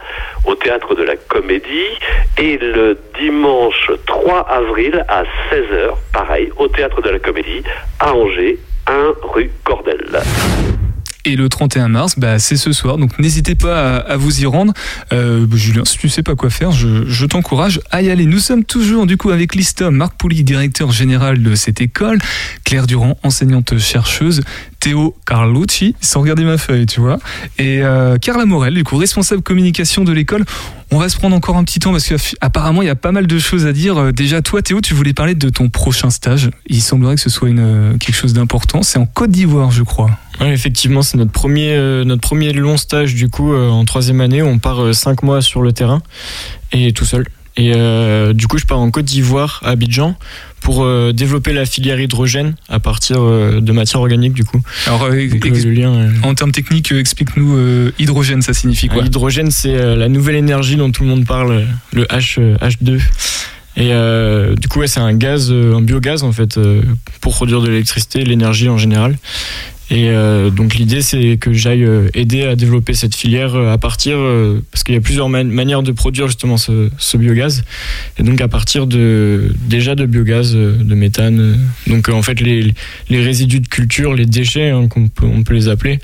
[0.46, 1.92] au théâtre de la Comédie
[2.38, 7.62] et le dimanche 3 avril à 16h, pareil, au théâtre de la Comédie
[8.00, 10.22] à Angers, 1 rue Cordel.
[11.24, 14.72] Et le 31 mars, bah, c'est ce soir, donc n'hésitez pas à, vous y rendre.
[15.12, 18.24] Euh, Julien, si tu sais pas quoi faire, je, je t'encourage à y aller.
[18.24, 22.18] Nous sommes toujours du coup avec l'ISTOM, Marc Pouli, directeur général de cette école,
[22.64, 24.42] Claire Durand, enseignante chercheuse,
[24.80, 27.18] Théo Carlucci, sans regarder ma feuille, tu vois,
[27.58, 30.44] et euh, Carla Morel, du coup responsable communication de l'école.
[30.90, 33.26] On va se prendre encore un petit temps parce qu'apparemment il y a pas mal
[33.26, 33.98] de choses à dire.
[33.98, 36.50] Euh, Déjà, toi Théo, tu voulais parler de ton prochain stage.
[36.66, 38.82] Il semblerait que ce soit euh, quelque chose d'important.
[38.82, 40.10] C'est en Côte d'Ivoire, je crois.
[40.40, 44.40] Ouais, effectivement, c'est notre premier, notre premier long stage du coup en troisième année.
[44.40, 46.00] On part cinq mois sur le terrain
[46.70, 47.26] et tout seul.
[47.56, 47.72] Et
[48.34, 50.16] du coup, je pars en Côte d'Ivoire, à Abidjan,
[50.60, 54.60] pour euh, développer la filière hydrogène à partir euh, de matières organiques du coup.
[54.86, 59.50] Alors, euh, Donc, ex- le lien, En termes techniques, explique-nous hydrogène, ça signifie quoi L'hydrogène,
[59.50, 63.00] c'est euh, la nouvelle énergie dont tout le monde parle, le H, euh, H2.
[63.76, 66.82] Et euh, du coup, ouais, c'est un gaz, un biogaz en fait, euh,
[67.20, 69.16] pour produire de l'électricité, l'énergie en général.
[69.90, 73.78] Et euh, donc l'idée, c'est que j'aille euh, aider à développer cette filière euh, à
[73.78, 74.18] partir,
[74.70, 77.64] parce qu'il y a plusieurs man- manières de produire justement ce, biogaz.
[78.18, 81.58] Et donc à partir de déjà de biogaz, de méthane.
[81.86, 82.74] donc en fait les,
[83.10, 85.98] résidus de culture, les déchets, hein, qu'on peut, on peut les appeler,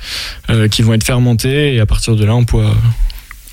[0.71, 2.75] qui vont être fermentés et à partir de là, on pourra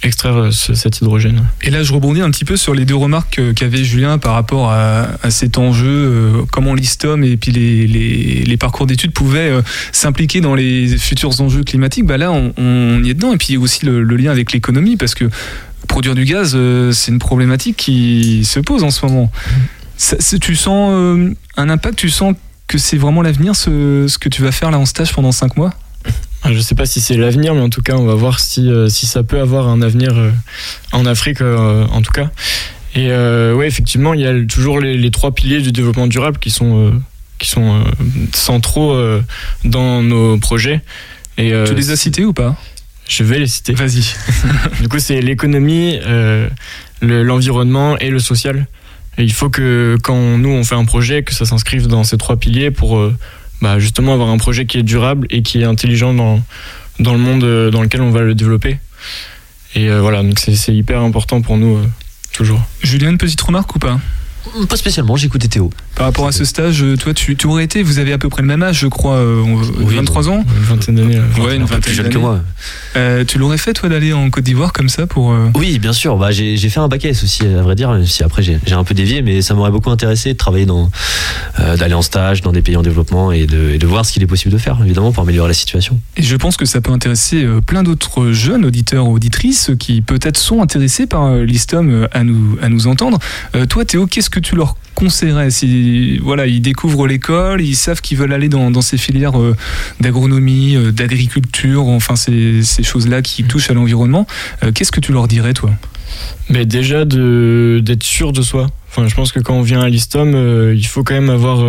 [0.04, 1.44] extraire euh, ce- cet hydrogène.
[1.62, 4.34] Et là, je rebondis un petit peu sur les deux remarques euh, qu'avait Julien par
[4.34, 9.52] rapport à, cet enjeu, euh, comment l'ISTOM et puis les, les, parcours d'études pouvaient
[9.92, 12.06] s'impliquer dans les futurs enjeux climatiques.
[12.06, 13.34] Bah là, on, y est dedans.
[13.34, 15.30] Et puis aussi le, lien avec l'économie, parce que
[15.88, 16.56] produire du gaz,
[16.92, 19.32] c'est une problématique qui se pose en ce moment.
[20.42, 20.94] Tu sens
[21.58, 21.98] un impact?
[21.98, 22.36] Tu sens
[22.68, 25.58] que c'est vraiment l'avenir, ce, ce que tu vas faire là en stage pendant 5
[25.58, 25.72] mois?
[26.50, 28.88] Je sais pas si c'est l'avenir, mais en tout cas, on va voir si, euh,
[28.90, 30.32] si ça peut avoir un avenir euh,
[30.92, 32.30] en Afrique, euh, en tout cas.
[32.96, 36.50] Et ouais, effectivement, il y a toujours les, les trois piliers du développement durable qui
[36.52, 36.92] sont,
[37.40, 37.86] qui sont
[38.34, 39.00] centraux
[39.64, 40.82] dans nos projets.
[41.38, 42.58] Et, Tu les as cités ou pas?
[43.08, 43.74] Je vais les citer.
[43.74, 44.04] Vas-y.
[44.82, 46.50] du coup, c'est l'économie, euh,
[47.02, 48.68] le- l'environnement et le social.
[49.18, 52.18] Et il faut que quand nous on fait un projet, que ça s'inscrive dans ces
[52.18, 53.16] trois piliers pour euh,
[53.62, 56.42] bah, justement avoir un projet qui est durable et qui est intelligent dans,
[57.00, 58.80] le monde euh, dans lequel on va le développer.
[59.76, 61.86] Et euh, voilà, donc c'est c'est hyper important pour nous, euh,
[62.34, 62.62] toujours.
[62.82, 64.00] Julien, une petite remarque ou pas?
[64.68, 65.70] Pas spécialement, j'écoutais Théo.
[65.96, 68.28] Par rapport à ce stage, euh, toi, tu, tu aurais été, vous avez à peu
[68.30, 71.18] près le même âge, je crois, euh, on- 23 ans Une vingtaine d'années.
[71.18, 72.16] euh, Ouais, une vingtaine que d'années.
[72.18, 72.40] moi.
[72.96, 75.32] Euh, tu l'aurais fait, toi, d'aller en Côte d'Ivoire comme ça pour.
[75.32, 76.18] euh, Oui, bien sûr.
[76.18, 77.92] Bah, j'ai j'ai fait un bac S aussi, à vrai dire.
[77.92, 80.66] même Si après j'ai j'ai un peu dévié, mais ça m'aurait beaucoup intéressé de travailler
[80.66, 80.90] dans,
[81.60, 84.12] euh, d'aller en stage dans des pays en développement et de, et de voir ce
[84.12, 86.00] qu'il est possible de faire, évidemment, pour améliorer la situation.
[86.18, 90.02] Et je pense que ça peut intéresser euh, plein d'autres jeunes auditeurs ou auditrices qui
[90.02, 93.20] peut-être sont intéressés par euh, l'ISTOM euh, à nous, à nous entendre.
[93.56, 98.02] Euh, toi, Théo, qu'est-ce que tu leur conseillerais si voilà, ils découvrent l'école, ils savent
[98.02, 99.56] qu'ils veulent aller dans, dans ces filières euh,
[100.00, 104.26] d'agronomie, euh, d'agriculture, enfin ces, ces choses-là qui touchent à l'environnement,
[104.64, 105.72] euh, qu'est-ce que tu leur dirais, toi?
[106.50, 108.68] Mais déjà de d'être sûr de soi.
[108.90, 111.64] Enfin, je pense que quand on vient à l'ISTOM, il faut quand même avoir,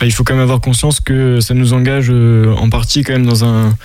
[0.00, 3.14] bah, il faut quand même avoir conscience que ça nous engage euh, en partie quand
[3.14, 3.76] même dans un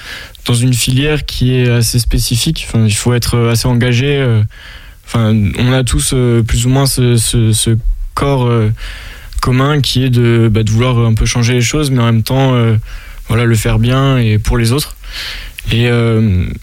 [0.46, 2.66] dans une filière qui est assez spécifique.
[2.68, 4.18] Enfin, il faut être assez engagé.
[4.18, 4.44] euh,
[5.16, 7.78] On a tous euh, plus ou moins ce,
[8.16, 8.72] corps euh,
[9.42, 12.24] commun qui est de, bah, de vouloir un peu changer les choses, mais en même
[12.24, 12.76] temps, euh,
[13.28, 14.96] voilà, le faire bien et pour les autres.
[15.72, 15.90] Et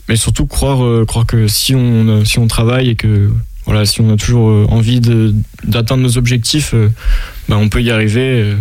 [0.09, 3.31] mais surtout croire, croire que si on, si on travaille et que
[3.65, 5.01] voilà, si on a toujours envie
[5.65, 6.75] d'atteindre nos objectifs,
[7.49, 8.55] bah, on peut y arriver.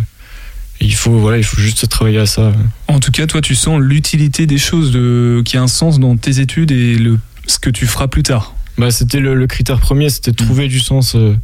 [0.79, 2.53] il faut voilà, il faut juste travailler à ça.
[2.87, 6.15] En tout cas, toi, tu sens l'utilité des choses, de, qui a un sens dans
[6.15, 6.97] tes études et
[7.45, 8.55] ce que tu feras plus tard.
[8.80, 11.36] Bah, c'était le, le critère premier, c'était de trouver du sens euh,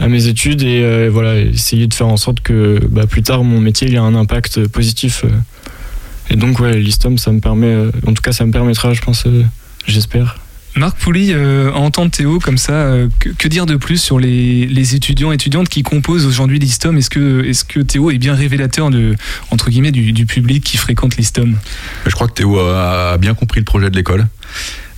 [0.00, 3.44] à mes études et euh, voilà, essayer de faire en sorte que bah, plus tard
[3.44, 5.24] mon métier il ait un impact positif.
[5.24, 5.28] euh.
[6.30, 9.02] Et donc ouais, l'ISTOM, ça me permet, euh, en tout cas, ça me permettra, je
[9.02, 9.44] pense, euh,
[9.86, 10.38] j'espère.
[10.76, 14.18] Marc Pouli, euh, à entendre Théo comme ça, euh, que, que dire de plus sur
[14.18, 18.18] les, les étudiants et étudiantes qui composent aujourd'hui l'ISTOM Est-ce que, est que Théo est
[18.18, 19.14] bien révélateur de,
[19.50, 21.56] entre guillemets, du, du public qui fréquente l'ISTOM
[22.06, 24.26] Je crois que Théo a, a bien compris le projet de l'école.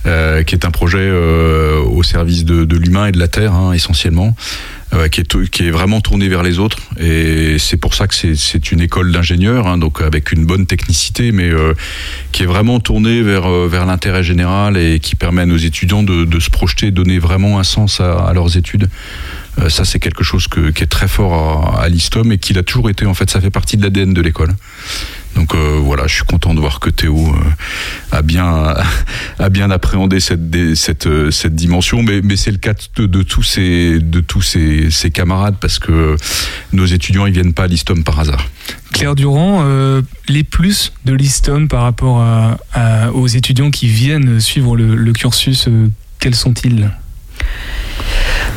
[0.05, 3.53] Euh, qui est un projet euh, au service de, de l'humain et de la terre
[3.53, 4.35] hein, essentiellement,
[4.93, 6.77] euh, qui, est, qui est vraiment tourné vers les autres.
[6.99, 11.31] Et c'est pour ça que c'est- une école d'ingénieurs, hein, donc avec une bonne technicité,
[11.31, 11.73] mais euh,
[12.31, 16.03] qui est vraiment tournée vers, euh, vers l'intérêt général et qui permet à nos étudiants
[16.03, 18.89] de, de se projeter, donner vraiment un sens à, à leurs études.
[19.59, 22.53] Euh, ça, c'est quelque chose que, qui est très fort à, à l'ISTOM et qui
[22.53, 23.05] l'a toujours été.
[23.05, 24.51] En fait, ça fait partie de l'ADN de l'école.
[25.35, 28.75] Donc euh, voilà, je suis content de voir que Théo euh, a bien
[29.39, 33.43] a bien appréhendé cette cette euh, cette dimension, mais mais c'est le cas de, tous
[33.43, 36.17] ses de tous ses, ses camarades parce que
[36.73, 38.45] nos étudiants ils viennent pas à l'ISTOM par hasard.
[38.91, 39.63] Claire Durand,
[40.27, 42.21] les plus de l'ISTOM par rapport
[43.13, 45.69] aux étudiants qui viennent suivre le, cursus,
[46.19, 46.91] quels sont-ils?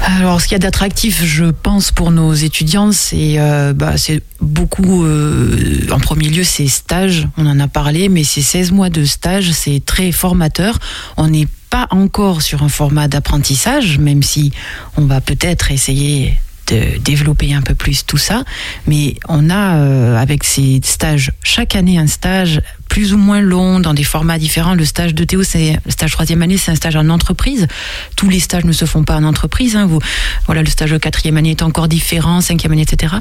[0.07, 3.95] Alors, ce qu'il y a d'attractif, je pense, pour nos étudiants, c'est euh, bah,
[4.39, 8.91] beaucoup, euh, en premier lieu, ces stages, on en a parlé, mais ces 16 mois
[8.91, 10.79] de stage, c'est très formateur.
[11.17, 14.53] On n'est pas encore sur un format d'apprentissage, même si
[14.99, 16.35] on va peut-être essayer
[16.67, 18.45] de développer un peu plus tout ça,
[18.87, 23.81] mais on a euh, avec ces stages, chaque année un stage plus ou moins long
[23.81, 24.75] dans des formats différents.
[24.75, 27.67] Le stage de Théo, c'est le stage troisième année, c'est un stage en entreprise.
[28.15, 29.75] Tous les stages ne se font pas en entreprise.
[29.75, 29.87] hein.
[29.87, 29.99] Vous,
[30.47, 33.15] voilà, le stage de quatrième année est encore différent, cinquième année, etc.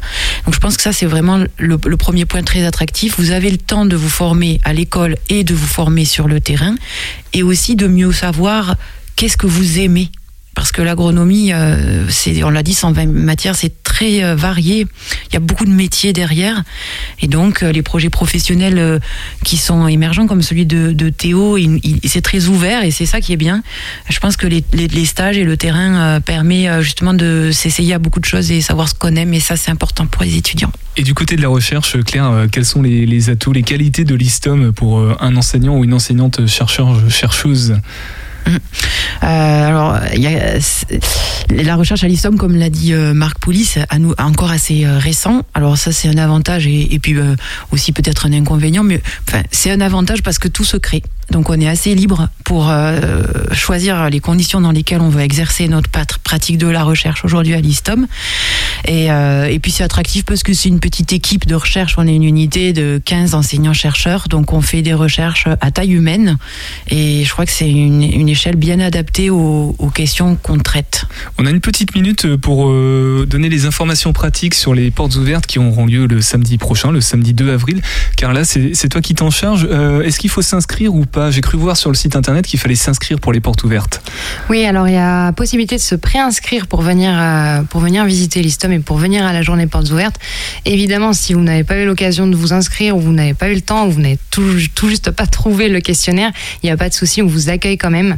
[0.45, 3.15] Donc je pense que ça c'est vraiment le, le premier point très attractif.
[3.17, 6.39] Vous avez le temps de vous former à l'école et de vous former sur le
[6.39, 6.75] terrain,
[7.33, 8.75] et aussi de mieux savoir
[9.15, 10.11] qu'est-ce que vous aimez.
[10.55, 12.07] Parce que l'agronomie, euh,
[12.43, 14.87] on l'a dit, 120 matières, c'est très euh, varié.
[15.29, 16.63] Il y a beaucoup de métiers derrière.
[17.21, 18.99] Et donc, euh, les projets professionnels euh,
[19.43, 21.57] qui sont émergents, comme celui de, Théo,
[22.05, 23.61] c'est très ouvert et c'est ça qui est bien.
[24.09, 28.19] Je pense que les, stages et le terrain euh, permet justement de s'essayer à beaucoup
[28.19, 29.33] de choses et savoir ce qu'on aime.
[29.33, 30.71] Et ça, c'est important pour les étudiants.
[30.97, 34.15] Et du côté de la recherche, Claire, quels sont les, les atouts, les qualités de
[34.15, 37.75] l'ISTOM pour un enseignant ou une enseignante chercheur, chercheuse?
[39.23, 39.97] Euh, alors,
[41.49, 45.43] la recherche à l'ISTOM, comme l'a dit euh, Marc Poulis, à encore assez euh, récent.
[45.53, 47.15] Alors ça, c'est un avantage et, puis
[47.71, 49.01] aussi peut-être un inconvénient, mais
[49.51, 51.03] c'est un avantage parce que tout se crée.
[51.31, 52.99] Donc on est assez libre pour euh,
[53.51, 57.61] choisir les conditions dans lesquelles on veut exercer notre pratique de la recherche aujourd'hui à
[57.61, 58.07] l'ISTOM.
[58.85, 61.95] Et, euh, et puis c'est attractif parce que c'est une petite équipe de recherche.
[61.97, 64.27] On est une unité de 15 enseignants-chercheurs.
[64.29, 66.37] Donc on fait des recherches à taille humaine.
[66.89, 71.05] Et je crois que c'est une, une échelle bien adaptée aux, aux questions qu'on traite.
[71.37, 75.45] On a une petite minute pour euh, donner les informations pratiques sur les portes ouvertes
[75.45, 77.81] qui auront lieu le samedi prochain, le samedi 2 avril.
[78.17, 79.67] Car là, c'est toi qui t'en charge.
[79.69, 82.59] Euh, Est-ce qu'il faut s'inscrire ou pas J'ai cru voir sur le site internet qu'il
[82.59, 84.01] fallait s'inscrire pour les portes ouvertes.
[84.49, 88.41] Oui, alors il y a possibilité de se préinscrire pour venir, euh, pour venir visiter
[88.41, 90.17] l'ISTOM et pour venir à la journée portes ouvertes.
[90.65, 93.55] Évidemment, si vous n'avez pas eu l'occasion de vous inscrire ou vous n'avez pas eu
[93.55, 94.43] le temps ou vous n'avez tout,
[94.75, 97.77] tout juste pas trouvé le questionnaire, il n'y a pas de souci, on vous accueille
[97.77, 98.17] quand même.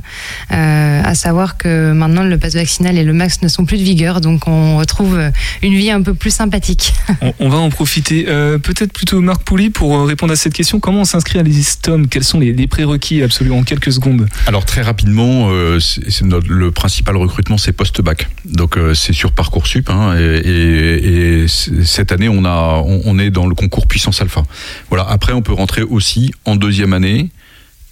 [0.52, 3.84] Euh, à savoir que maintenant le pass vaccinal et le max ne sont plus de
[3.84, 5.20] vigueur, donc on retrouve
[5.62, 6.94] une vie un peu plus sympathique.
[7.22, 8.26] On, on va en profiter.
[8.28, 10.80] Euh, Peut-être plutôt Marc Pouly pour euh, répondre à cette question.
[10.80, 14.66] Comment on s'inscrit à l'ISTOM Quels sont les, les prérequis absolument en quelques secondes Alors
[14.66, 18.28] très rapidement, euh, c'est le principal recrutement, c'est post-bac.
[18.46, 19.90] Donc euh, c'est sur parcoursup.
[19.90, 23.88] Hein, et, et- et c- cette année, on a, on, on est dans le concours
[23.88, 24.44] puissance alpha.
[24.90, 25.04] Voilà.
[25.10, 27.30] Après, on peut rentrer aussi en deuxième année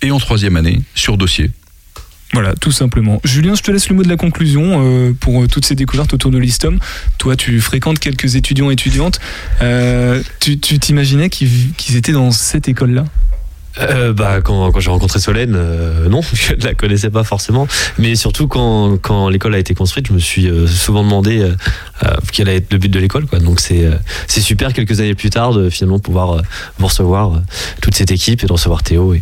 [0.01, 1.51] et en troisième année sur dossier.
[2.33, 3.21] Voilà, tout simplement.
[3.23, 6.31] Julien, je te laisse le mot de la conclusion euh, pour toutes ces découvertes autour
[6.31, 6.79] de l'ISTOM.
[7.19, 9.19] Toi, tu fréquentes quelques étudiants et étudiantes.
[9.61, 13.05] Euh, tu t'imaginais qu'ils qu'ils étaient dans cette école-là?
[13.79, 17.67] Euh, bah, quand, quand j'ai rencontré Solène, euh, non, je ne la connaissais pas forcément.
[17.97, 22.15] Mais surtout, quand, quand l'école a été construite, je me suis euh, souvent demandé euh,
[22.31, 23.25] quel allait être le but de l'école.
[23.25, 23.39] Quoi.
[23.39, 23.89] Donc, c'est
[24.27, 26.41] c'est super, quelques années plus tard, de finalement pouvoir
[26.77, 27.41] vous recevoir
[27.81, 29.21] toute cette équipe et de recevoir Théo et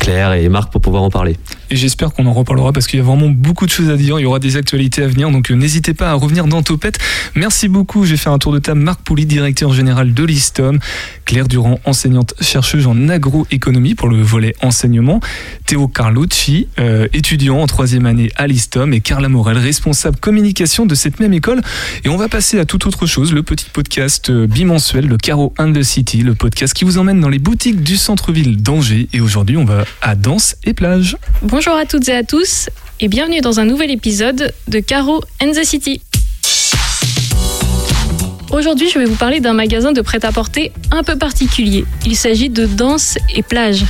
[0.00, 1.36] Claire et Marc pour pouvoir en parler.
[1.70, 4.18] Et j'espère qu'on en reparlera parce qu'il y a vraiment beaucoup de choses à dire.
[4.18, 6.98] Il y aura des actualités à venir, donc euh, n'hésitez pas à revenir dans Topette.
[7.34, 8.04] Merci beaucoup.
[8.04, 8.80] J'ai fait un tour de table.
[8.80, 10.78] Marc Pouly, directeur général de l'ISTOM.
[11.24, 15.20] Claire Durand, enseignante chercheuse en agroéconomie pour le volet enseignement.
[15.66, 18.92] Théo Carlucci, euh, étudiant en troisième année à l'ISTOM.
[18.94, 21.62] Et Carla Morel, responsable communication de cette même école.
[22.04, 23.32] Et on va passer à toute autre chose.
[23.32, 26.22] Le petit podcast euh, bimensuel, le Caro and the City.
[26.22, 29.08] Le podcast qui vous emmène dans les boutiques du centre-ville d'Angers.
[29.12, 31.16] Et aujourd'hui, on va à Danse et Plage.
[31.56, 32.68] À toutes et à tous
[33.00, 36.02] et bienvenue dans un nouvel épisode de Caro and the City.
[38.52, 41.86] Aujourd'hui, je vais vous parler d'un magasin de prêt-à-porter un peu particulier.
[42.04, 43.86] Il s'agit de Danse et Plage.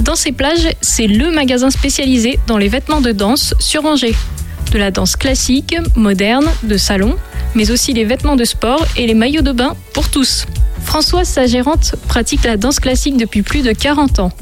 [0.00, 4.14] Danse et Plage, c'est le magasin spécialisé dans les vêtements de danse sur Angers.
[4.72, 7.16] De la danse classique, moderne, de salon,
[7.54, 10.44] mais aussi les vêtements de sport et les maillots de bain pour tous.
[10.84, 14.32] Françoise, sa gérante, pratique la danse classique depuis plus de 40 ans.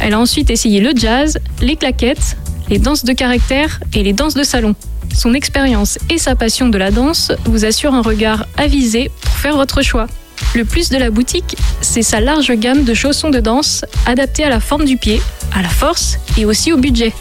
[0.00, 2.36] Elle a ensuite essayé le jazz, les claquettes,
[2.68, 4.74] les danses de caractère et les danses de salon.
[5.14, 9.56] Son expérience et sa passion de la danse vous assurent un regard avisé pour faire
[9.56, 10.06] votre choix.
[10.54, 14.48] Le plus de la boutique, c'est sa large gamme de chaussons de danse adaptés à
[14.48, 15.20] la forme du pied,
[15.54, 17.12] à la force et aussi au budget.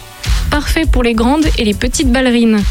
[0.50, 2.64] Parfait pour les grandes et les petites ballerines.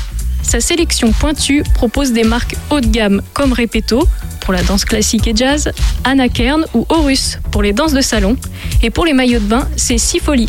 [0.49, 4.09] Sa sélection pointue propose des marques haut de gamme comme Repetto
[4.41, 5.71] pour la danse classique et jazz,
[6.05, 8.35] Anna Kern ou Horus pour les danses de salon
[8.83, 10.49] et pour les maillots de bain, c'est Sifoli.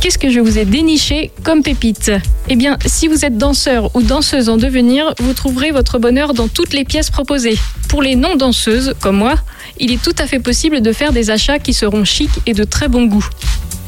[0.00, 2.10] Qu'est-ce que je vous ai déniché comme pépite?
[2.48, 6.48] Eh bien, si vous êtes danseur ou danseuse en devenir, vous trouverez votre bonheur dans
[6.48, 7.56] toutes les pièces proposées.
[7.88, 9.36] Pour les non-danseuses, comme moi,
[9.78, 12.64] il est tout à fait possible de faire des achats qui seront chics et de
[12.64, 13.28] très bon goût.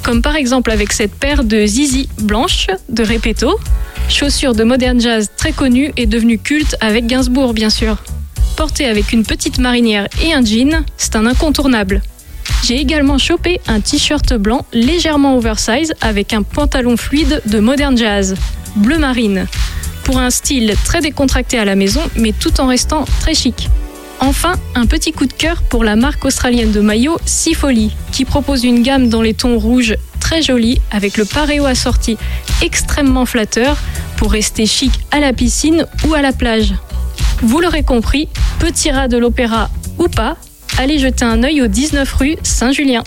[0.02, 3.58] Comme par exemple avec cette paire de Zizi blanches de Repetto,
[4.08, 7.96] chaussures de modern jazz très connues et devenues cultes avec Gainsbourg bien sûr.
[8.56, 12.02] Portée avec une petite marinière et un jean, c'est un incontournable.
[12.64, 18.34] J'ai également chopé un t-shirt blanc légèrement oversize avec un pantalon fluide de modern jazz,
[18.76, 19.46] bleu marine,
[20.04, 23.68] pour un style très décontracté à la maison mais tout en restant très chic.
[24.24, 28.62] Enfin, un petit coup de cœur pour la marque australienne de maillots Sifoli, qui propose
[28.62, 32.16] une gamme dans les tons rouges très jolie avec le paréo assorti
[32.62, 33.76] extrêmement flatteur
[34.16, 36.72] pour rester chic à la piscine ou à la plage.
[37.42, 38.28] Vous l'aurez compris,
[38.60, 40.36] petit rat de l'opéra ou pas,
[40.78, 43.02] allez jeter un œil au 19 rue Saint-Julien.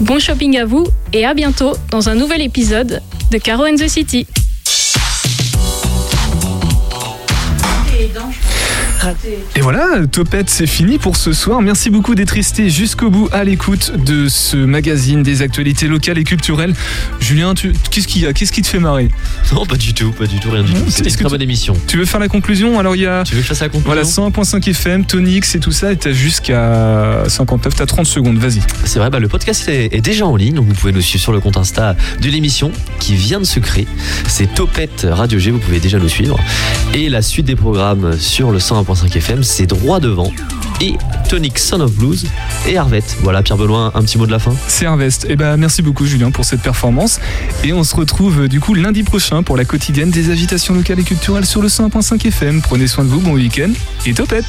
[0.00, 3.88] Bon shopping à vous et à bientôt dans un nouvel épisode de Caro and the
[3.88, 4.26] City.
[9.56, 11.60] Et voilà, Topette, c'est fini pour ce soir.
[11.62, 16.24] Merci beaucoup d'être resté jusqu'au bout à l'écoute de ce magazine des actualités locales et
[16.24, 16.74] culturelles.
[17.20, 18.32] Julien, tu- qu'est-ce qu'il y a?
[18.32, 19.08] Qu'est-ce qui te fait marrer?
[19.52, 20.80] Non, pas du tout, pas du tout, rien du tout.
[20.88, 21.76] C'était une très bonne émission.
[21.86, 22.78] Tu veux faire la conclusion?
[22.78, 23.22] Alors il y a.
[23.24, 23.86] Tu veux que je fasse la conclusion?
[23.92, 28.60] Voilà, 101.5 FM, Tonix et tout ça, et t'as jusqu'à 59, t'as 30 secondes, vas-y.
[28.84, 31.22] C'est vrai, bah, le podcast est, est déjà en ligne, donc vous pouvez nous suivre
[31.22, 33.86] sur le compte Insta de l'émission qui vient de se créer.
[34.28, 36.38] C'est Topette Radio G, vous pouvez déjà nous suivre.
[36.94, 40.30] Et la suite des programmes sur le 101.5 FM, c'est droit devant.
[40.80, 40.94] Et
[41.28, 42.26] Tonic Son of Blues
[42.66, 43.16] et Harvest.
[43.22, 44.54] Voilà, Pierre Benoît, un petit mot de la fin.
[44.68, 45.26] C'est Harvest.
[45.28, 47.20] Eh ben, merci beaucoup Julien pour cette performance.
[47.64, 51.00] Et on se retrouve euh, du coup lundi prochain pour la quotidienne des agitations locales
[51.00, 52.62] et culturelles sur le 101.5 FM.
[52.62, 53.70] Prenez soin de vous, bon week-end
[54.06, 54.44] et topette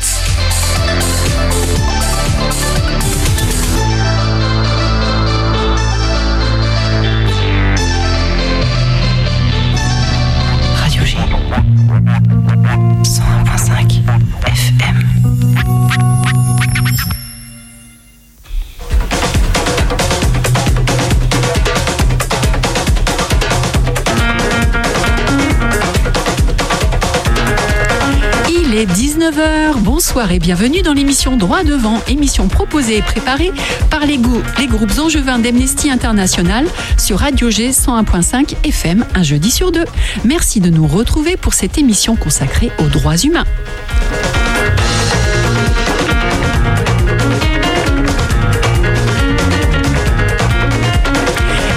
[28.85, 29.79] 19h.
[29.79, 33.51] Bonsoir et bienvenue dans l'émission Droit devant, émission proposée et préparée
[33.89, 34.19] par les,
[34.59, 36.65] les groupes angevins d'Amnesty International
[36.97, 39.85] sur Radio G 101.5 FM un jeudi sur deux.
[40.23, 43.45] Merci de nous retrouver pour cette émission consacrée aux droits humains.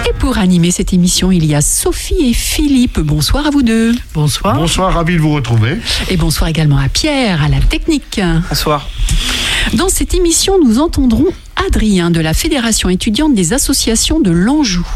[0.09, 3.01] Et pour animer cette émission, il y a Sophie et Philippe.
[3.01, 3.95] Bonsoir à vous deux.
[4.15, 4.57] Bonsoir.
[4.57, 5.79] Bonsoir, ravi de vous retrouver.
[6.11, 8.21] Et bonsoir également à Pierre, à la technique.
[8.49, 8.89] Bonsoir.
[9.75, 11.27] Dans cette émission, nous entendrons
[11.67, 14.87] Adrien de la Fédération étudiante des associations de l'Anjou.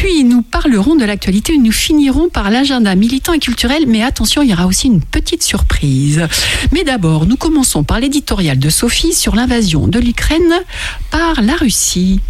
[0.00, 3.84] Puis nous parlerons de l'actualité nous finirons par l'agenda militant et culturel.
[3.86, 6.26] Mais attention, il y aura aussi une petite surprise.
[6.72, 10.54] Mais d'abord, nous commençons par l'éditorial de Sophie sur l'invasion de l'Ukraine
[11.10, 12.20] par la Russie.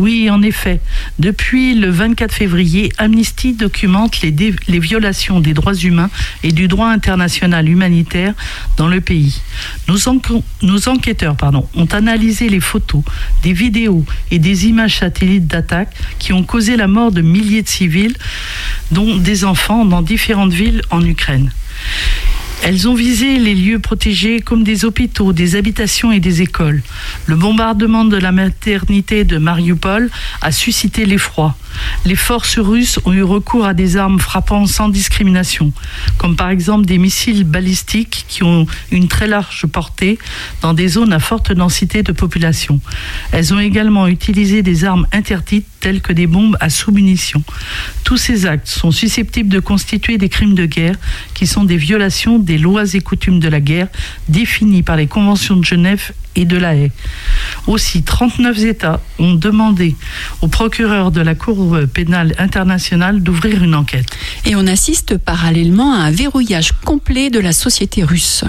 [0.00, 0.80] Oui, en effet.
[1.18, 6.08] Depuis le 24 février, Amnesty documente les, violations des droits humains
[6.42, 8.32] et du droit international humanitaire
[8.78, 9.42] dans le pays.
[9.88, 11.36] Nos, enquêteurs
[11.74, 13.02] ont analysé les photos,
[13.42, 17.68] des vidéos et des images satellites d'attaques qui ont causé la mort de milliers de
[17.68, 18.16] civils,
[18.92, 21.50] dont des enfants, dans différentes villes en Ukraine.
[22.62, 26.82] Elles ont visé les lieux protégés comme des hôpitaux, des habitations et des écoles.
[27.24, 30.10] Le bombardement de la maternité de Mariupol
[30.42, 31.56] a suscité l'effroi.
[32.04, 35.72] Les forces russes ont eu recours à des armes frappant sans discrimination,
[36.18, 40.18] comme par exemple des missiles balistiques qui ont une très large portée
[40.60, 42.80] dans des zones à forte densité de population.
[43.32, 47.42] Elles ont également utilisé des armes interdites telles que des bombes à sous-munitions.
[48.04, 50.96] Tous ces actes sont susceptibles de constituer des crimes de guerre
[51.34, 53.88] qui sont des violations des lois et coutumes de la guerre
[54.28, 56.92] définies par les conventions de Genève et de la Haye.
[57.66, 59.96] Aussi, 39 États ont demandé
[60.42, 64.06] au procureur de la Cour pénale internationale d'ouvrir une enquête.
[64.44, 68.44] Et on assiste parallèlement à un verrouillage complet de la société russe.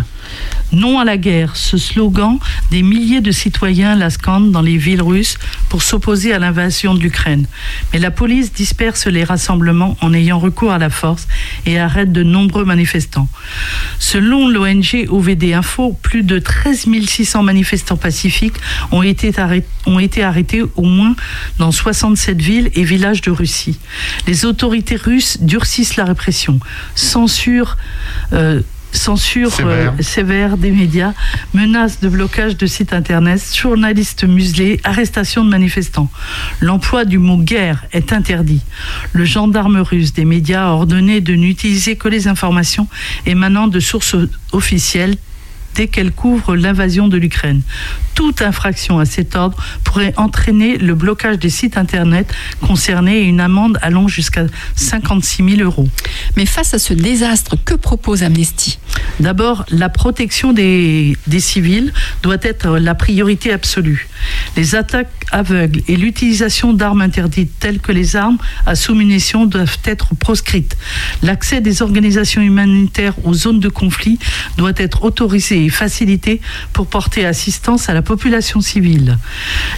[0.73, 2.37] Non à la guerre, ce slogan,
[2.69, 7.01] des milliers de citoyens la scandent dans les villes russes pour s'opposer à l'invasion de
[7.01, 7.45] l'Ukraine.
[7.91, 11.27] Mais la police disperse les rassemblements en ayant recours à la force
[11.65, 13.27] et arrête de nombreux manifestants.
[13.99, 18.55] Selon l'ONG OVD Info, plus de 13 600 manifestants pacifiques
[18.91, 21.15] ont été, arrêtés, au moins
[21.57, 23.77] dans 67 villes et villages de Russie.
[24.25, 26.59] Les autorités russes durcissent la répression,
[26.95, 27.77] censurent
[28.33, 28.61] euh,
[28.91, 29.93] censure Sévère.
[29.97, 31.13] euh, sévère des médias,
[31.53, 36.09] menaces de blocage de sites internet, journalistes muselés, arrestation de manifestants.
[36.59, 38.61] L'emploi du mot guerre est interdit.
[39.13, 42.87] Le gendarme russe des médias a ordonné de n'utiliser que les informations
[43.25, 44.15] émanant de sources
[44.51, 45.15] officielles
[45.75, 47.61] dès qu'elles couvrent l'invasion de l'Ukraine.
[48.15, 53.39] Toute infraction à cet ordre pourrait entraîner le blocage des sites Internet concernés et une
[53.39, 54.45] amende allant jusqu'à
[54.75, 55.87] 56 000 euros.
[56.35, 58.79] Mais face à ce désastre, que propose Amnesty?
[59.19, 64.07] D'abord, la protection des, des civils doit être la priorité absolue.
[64.57, 70.15] Les attaques aveugles et l'utilisation d'armes interdites telles que les armes à sous-munitions doivent être
[70.15, 70.77] proscrites.
[71.23, 74.19] L'accès des organisations humanitaires aux zones de conflit
[74.57, 76.41] doit être autorisé et facilité
[76.73, 79.17] pour porter assistance à la population civile.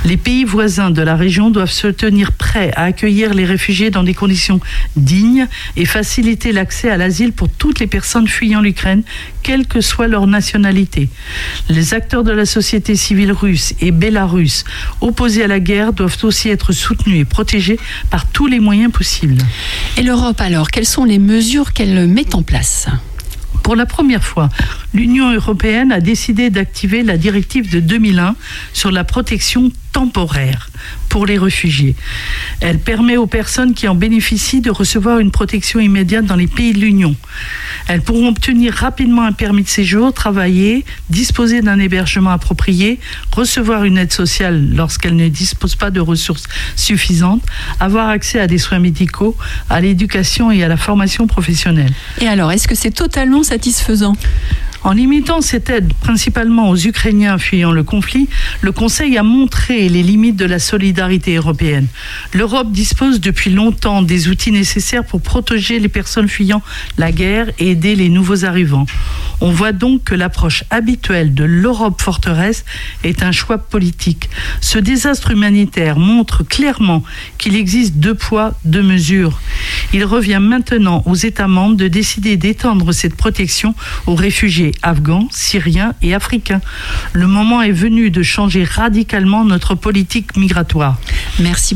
[0.05, 4.03] Les pays voisins de la région doivent se tenir prêts à accueillir les réfugiés dans
[4.03, 4.59] des conditions
[4.95, 9.03] dignes et faciliter l'accès à l'asile pour toutes les personnes fuyant l'Ukraine,
[9.41, 11.09] quelle que soit leur nationalité.
[11.69, 14.63] Les acteurs de la société civile russe et bélarusse
[15.01, 17.79] opposés à la guerre doivent aussi être soutenus et protégés
[18.09, 19.41] par tous les moyens possibles.
[19.97, 22.87] Et l'Europe alors, quelles sont les mesures qu'elle met en place?
[23.63, 24.49] Pour la première fois,
[24.93, 28.35] l'Union européenne a décidé d'activer la directive de 2001
[28.73, 30.69] sur la protection temporaire
[31.13, 31.95] pour les réfugiés.
[32.59, 36.73] Elle permet aux personnes qui en bénéficient de recevoir une protection immédiate dans les pays
[36.73, 37.15] de l'Union.
[37.87, 42.99] Elles pourront obtenir rapidement un permis de séjour, travailler, disposer d'un hébergement approprié,
[43.31, 46.45] recevoir une aide sociale lorsqu'elles ne disposent pas de ressources
[46.75, 47.43] suffisantes,
[47.79, 49.37] avoir accès à des soins médicaux,
[49.69, 51.93] à l'éducation et à la formation professionnelle.
[52.21, 54.15] Et alors, est-ce que c'est totalement satisfaisant?
[54.83, 58.27] En limitant cette aide principalement aux Ukrainiens fuyant le conflit,
[58.59, 61.87] le Conseil a montré les limites de la solidarité européenne.
[62.33, 66.61] L'Europe dispose depuis longtemps des outils nécessaires pour protéger les personnes fuyant
[66.97, 68.85] la guerre et aider les nouveaux arrivants.
[69.39, 72.65] On voit donc que l'approche habituelle de l'Europe forteresse
[73.03, 74.29] est un choix politique.
[74.59, 77.03] Ce désastre humanitaire montre clairement
[77.37, 79.39] qu'il existe deux poids, deux mesures.
[79.93, 83.75] Il revient maintenant aux États membres de décider d'étendre cette protection
[84.07, 84.15] aux
[84.81, 86.61] afghans, syriens et africains.
[87.13, 90.97] Le moment est venu de changer radicalement notre politique migratoire.
[91.39, 91.71] Merci beaucoup.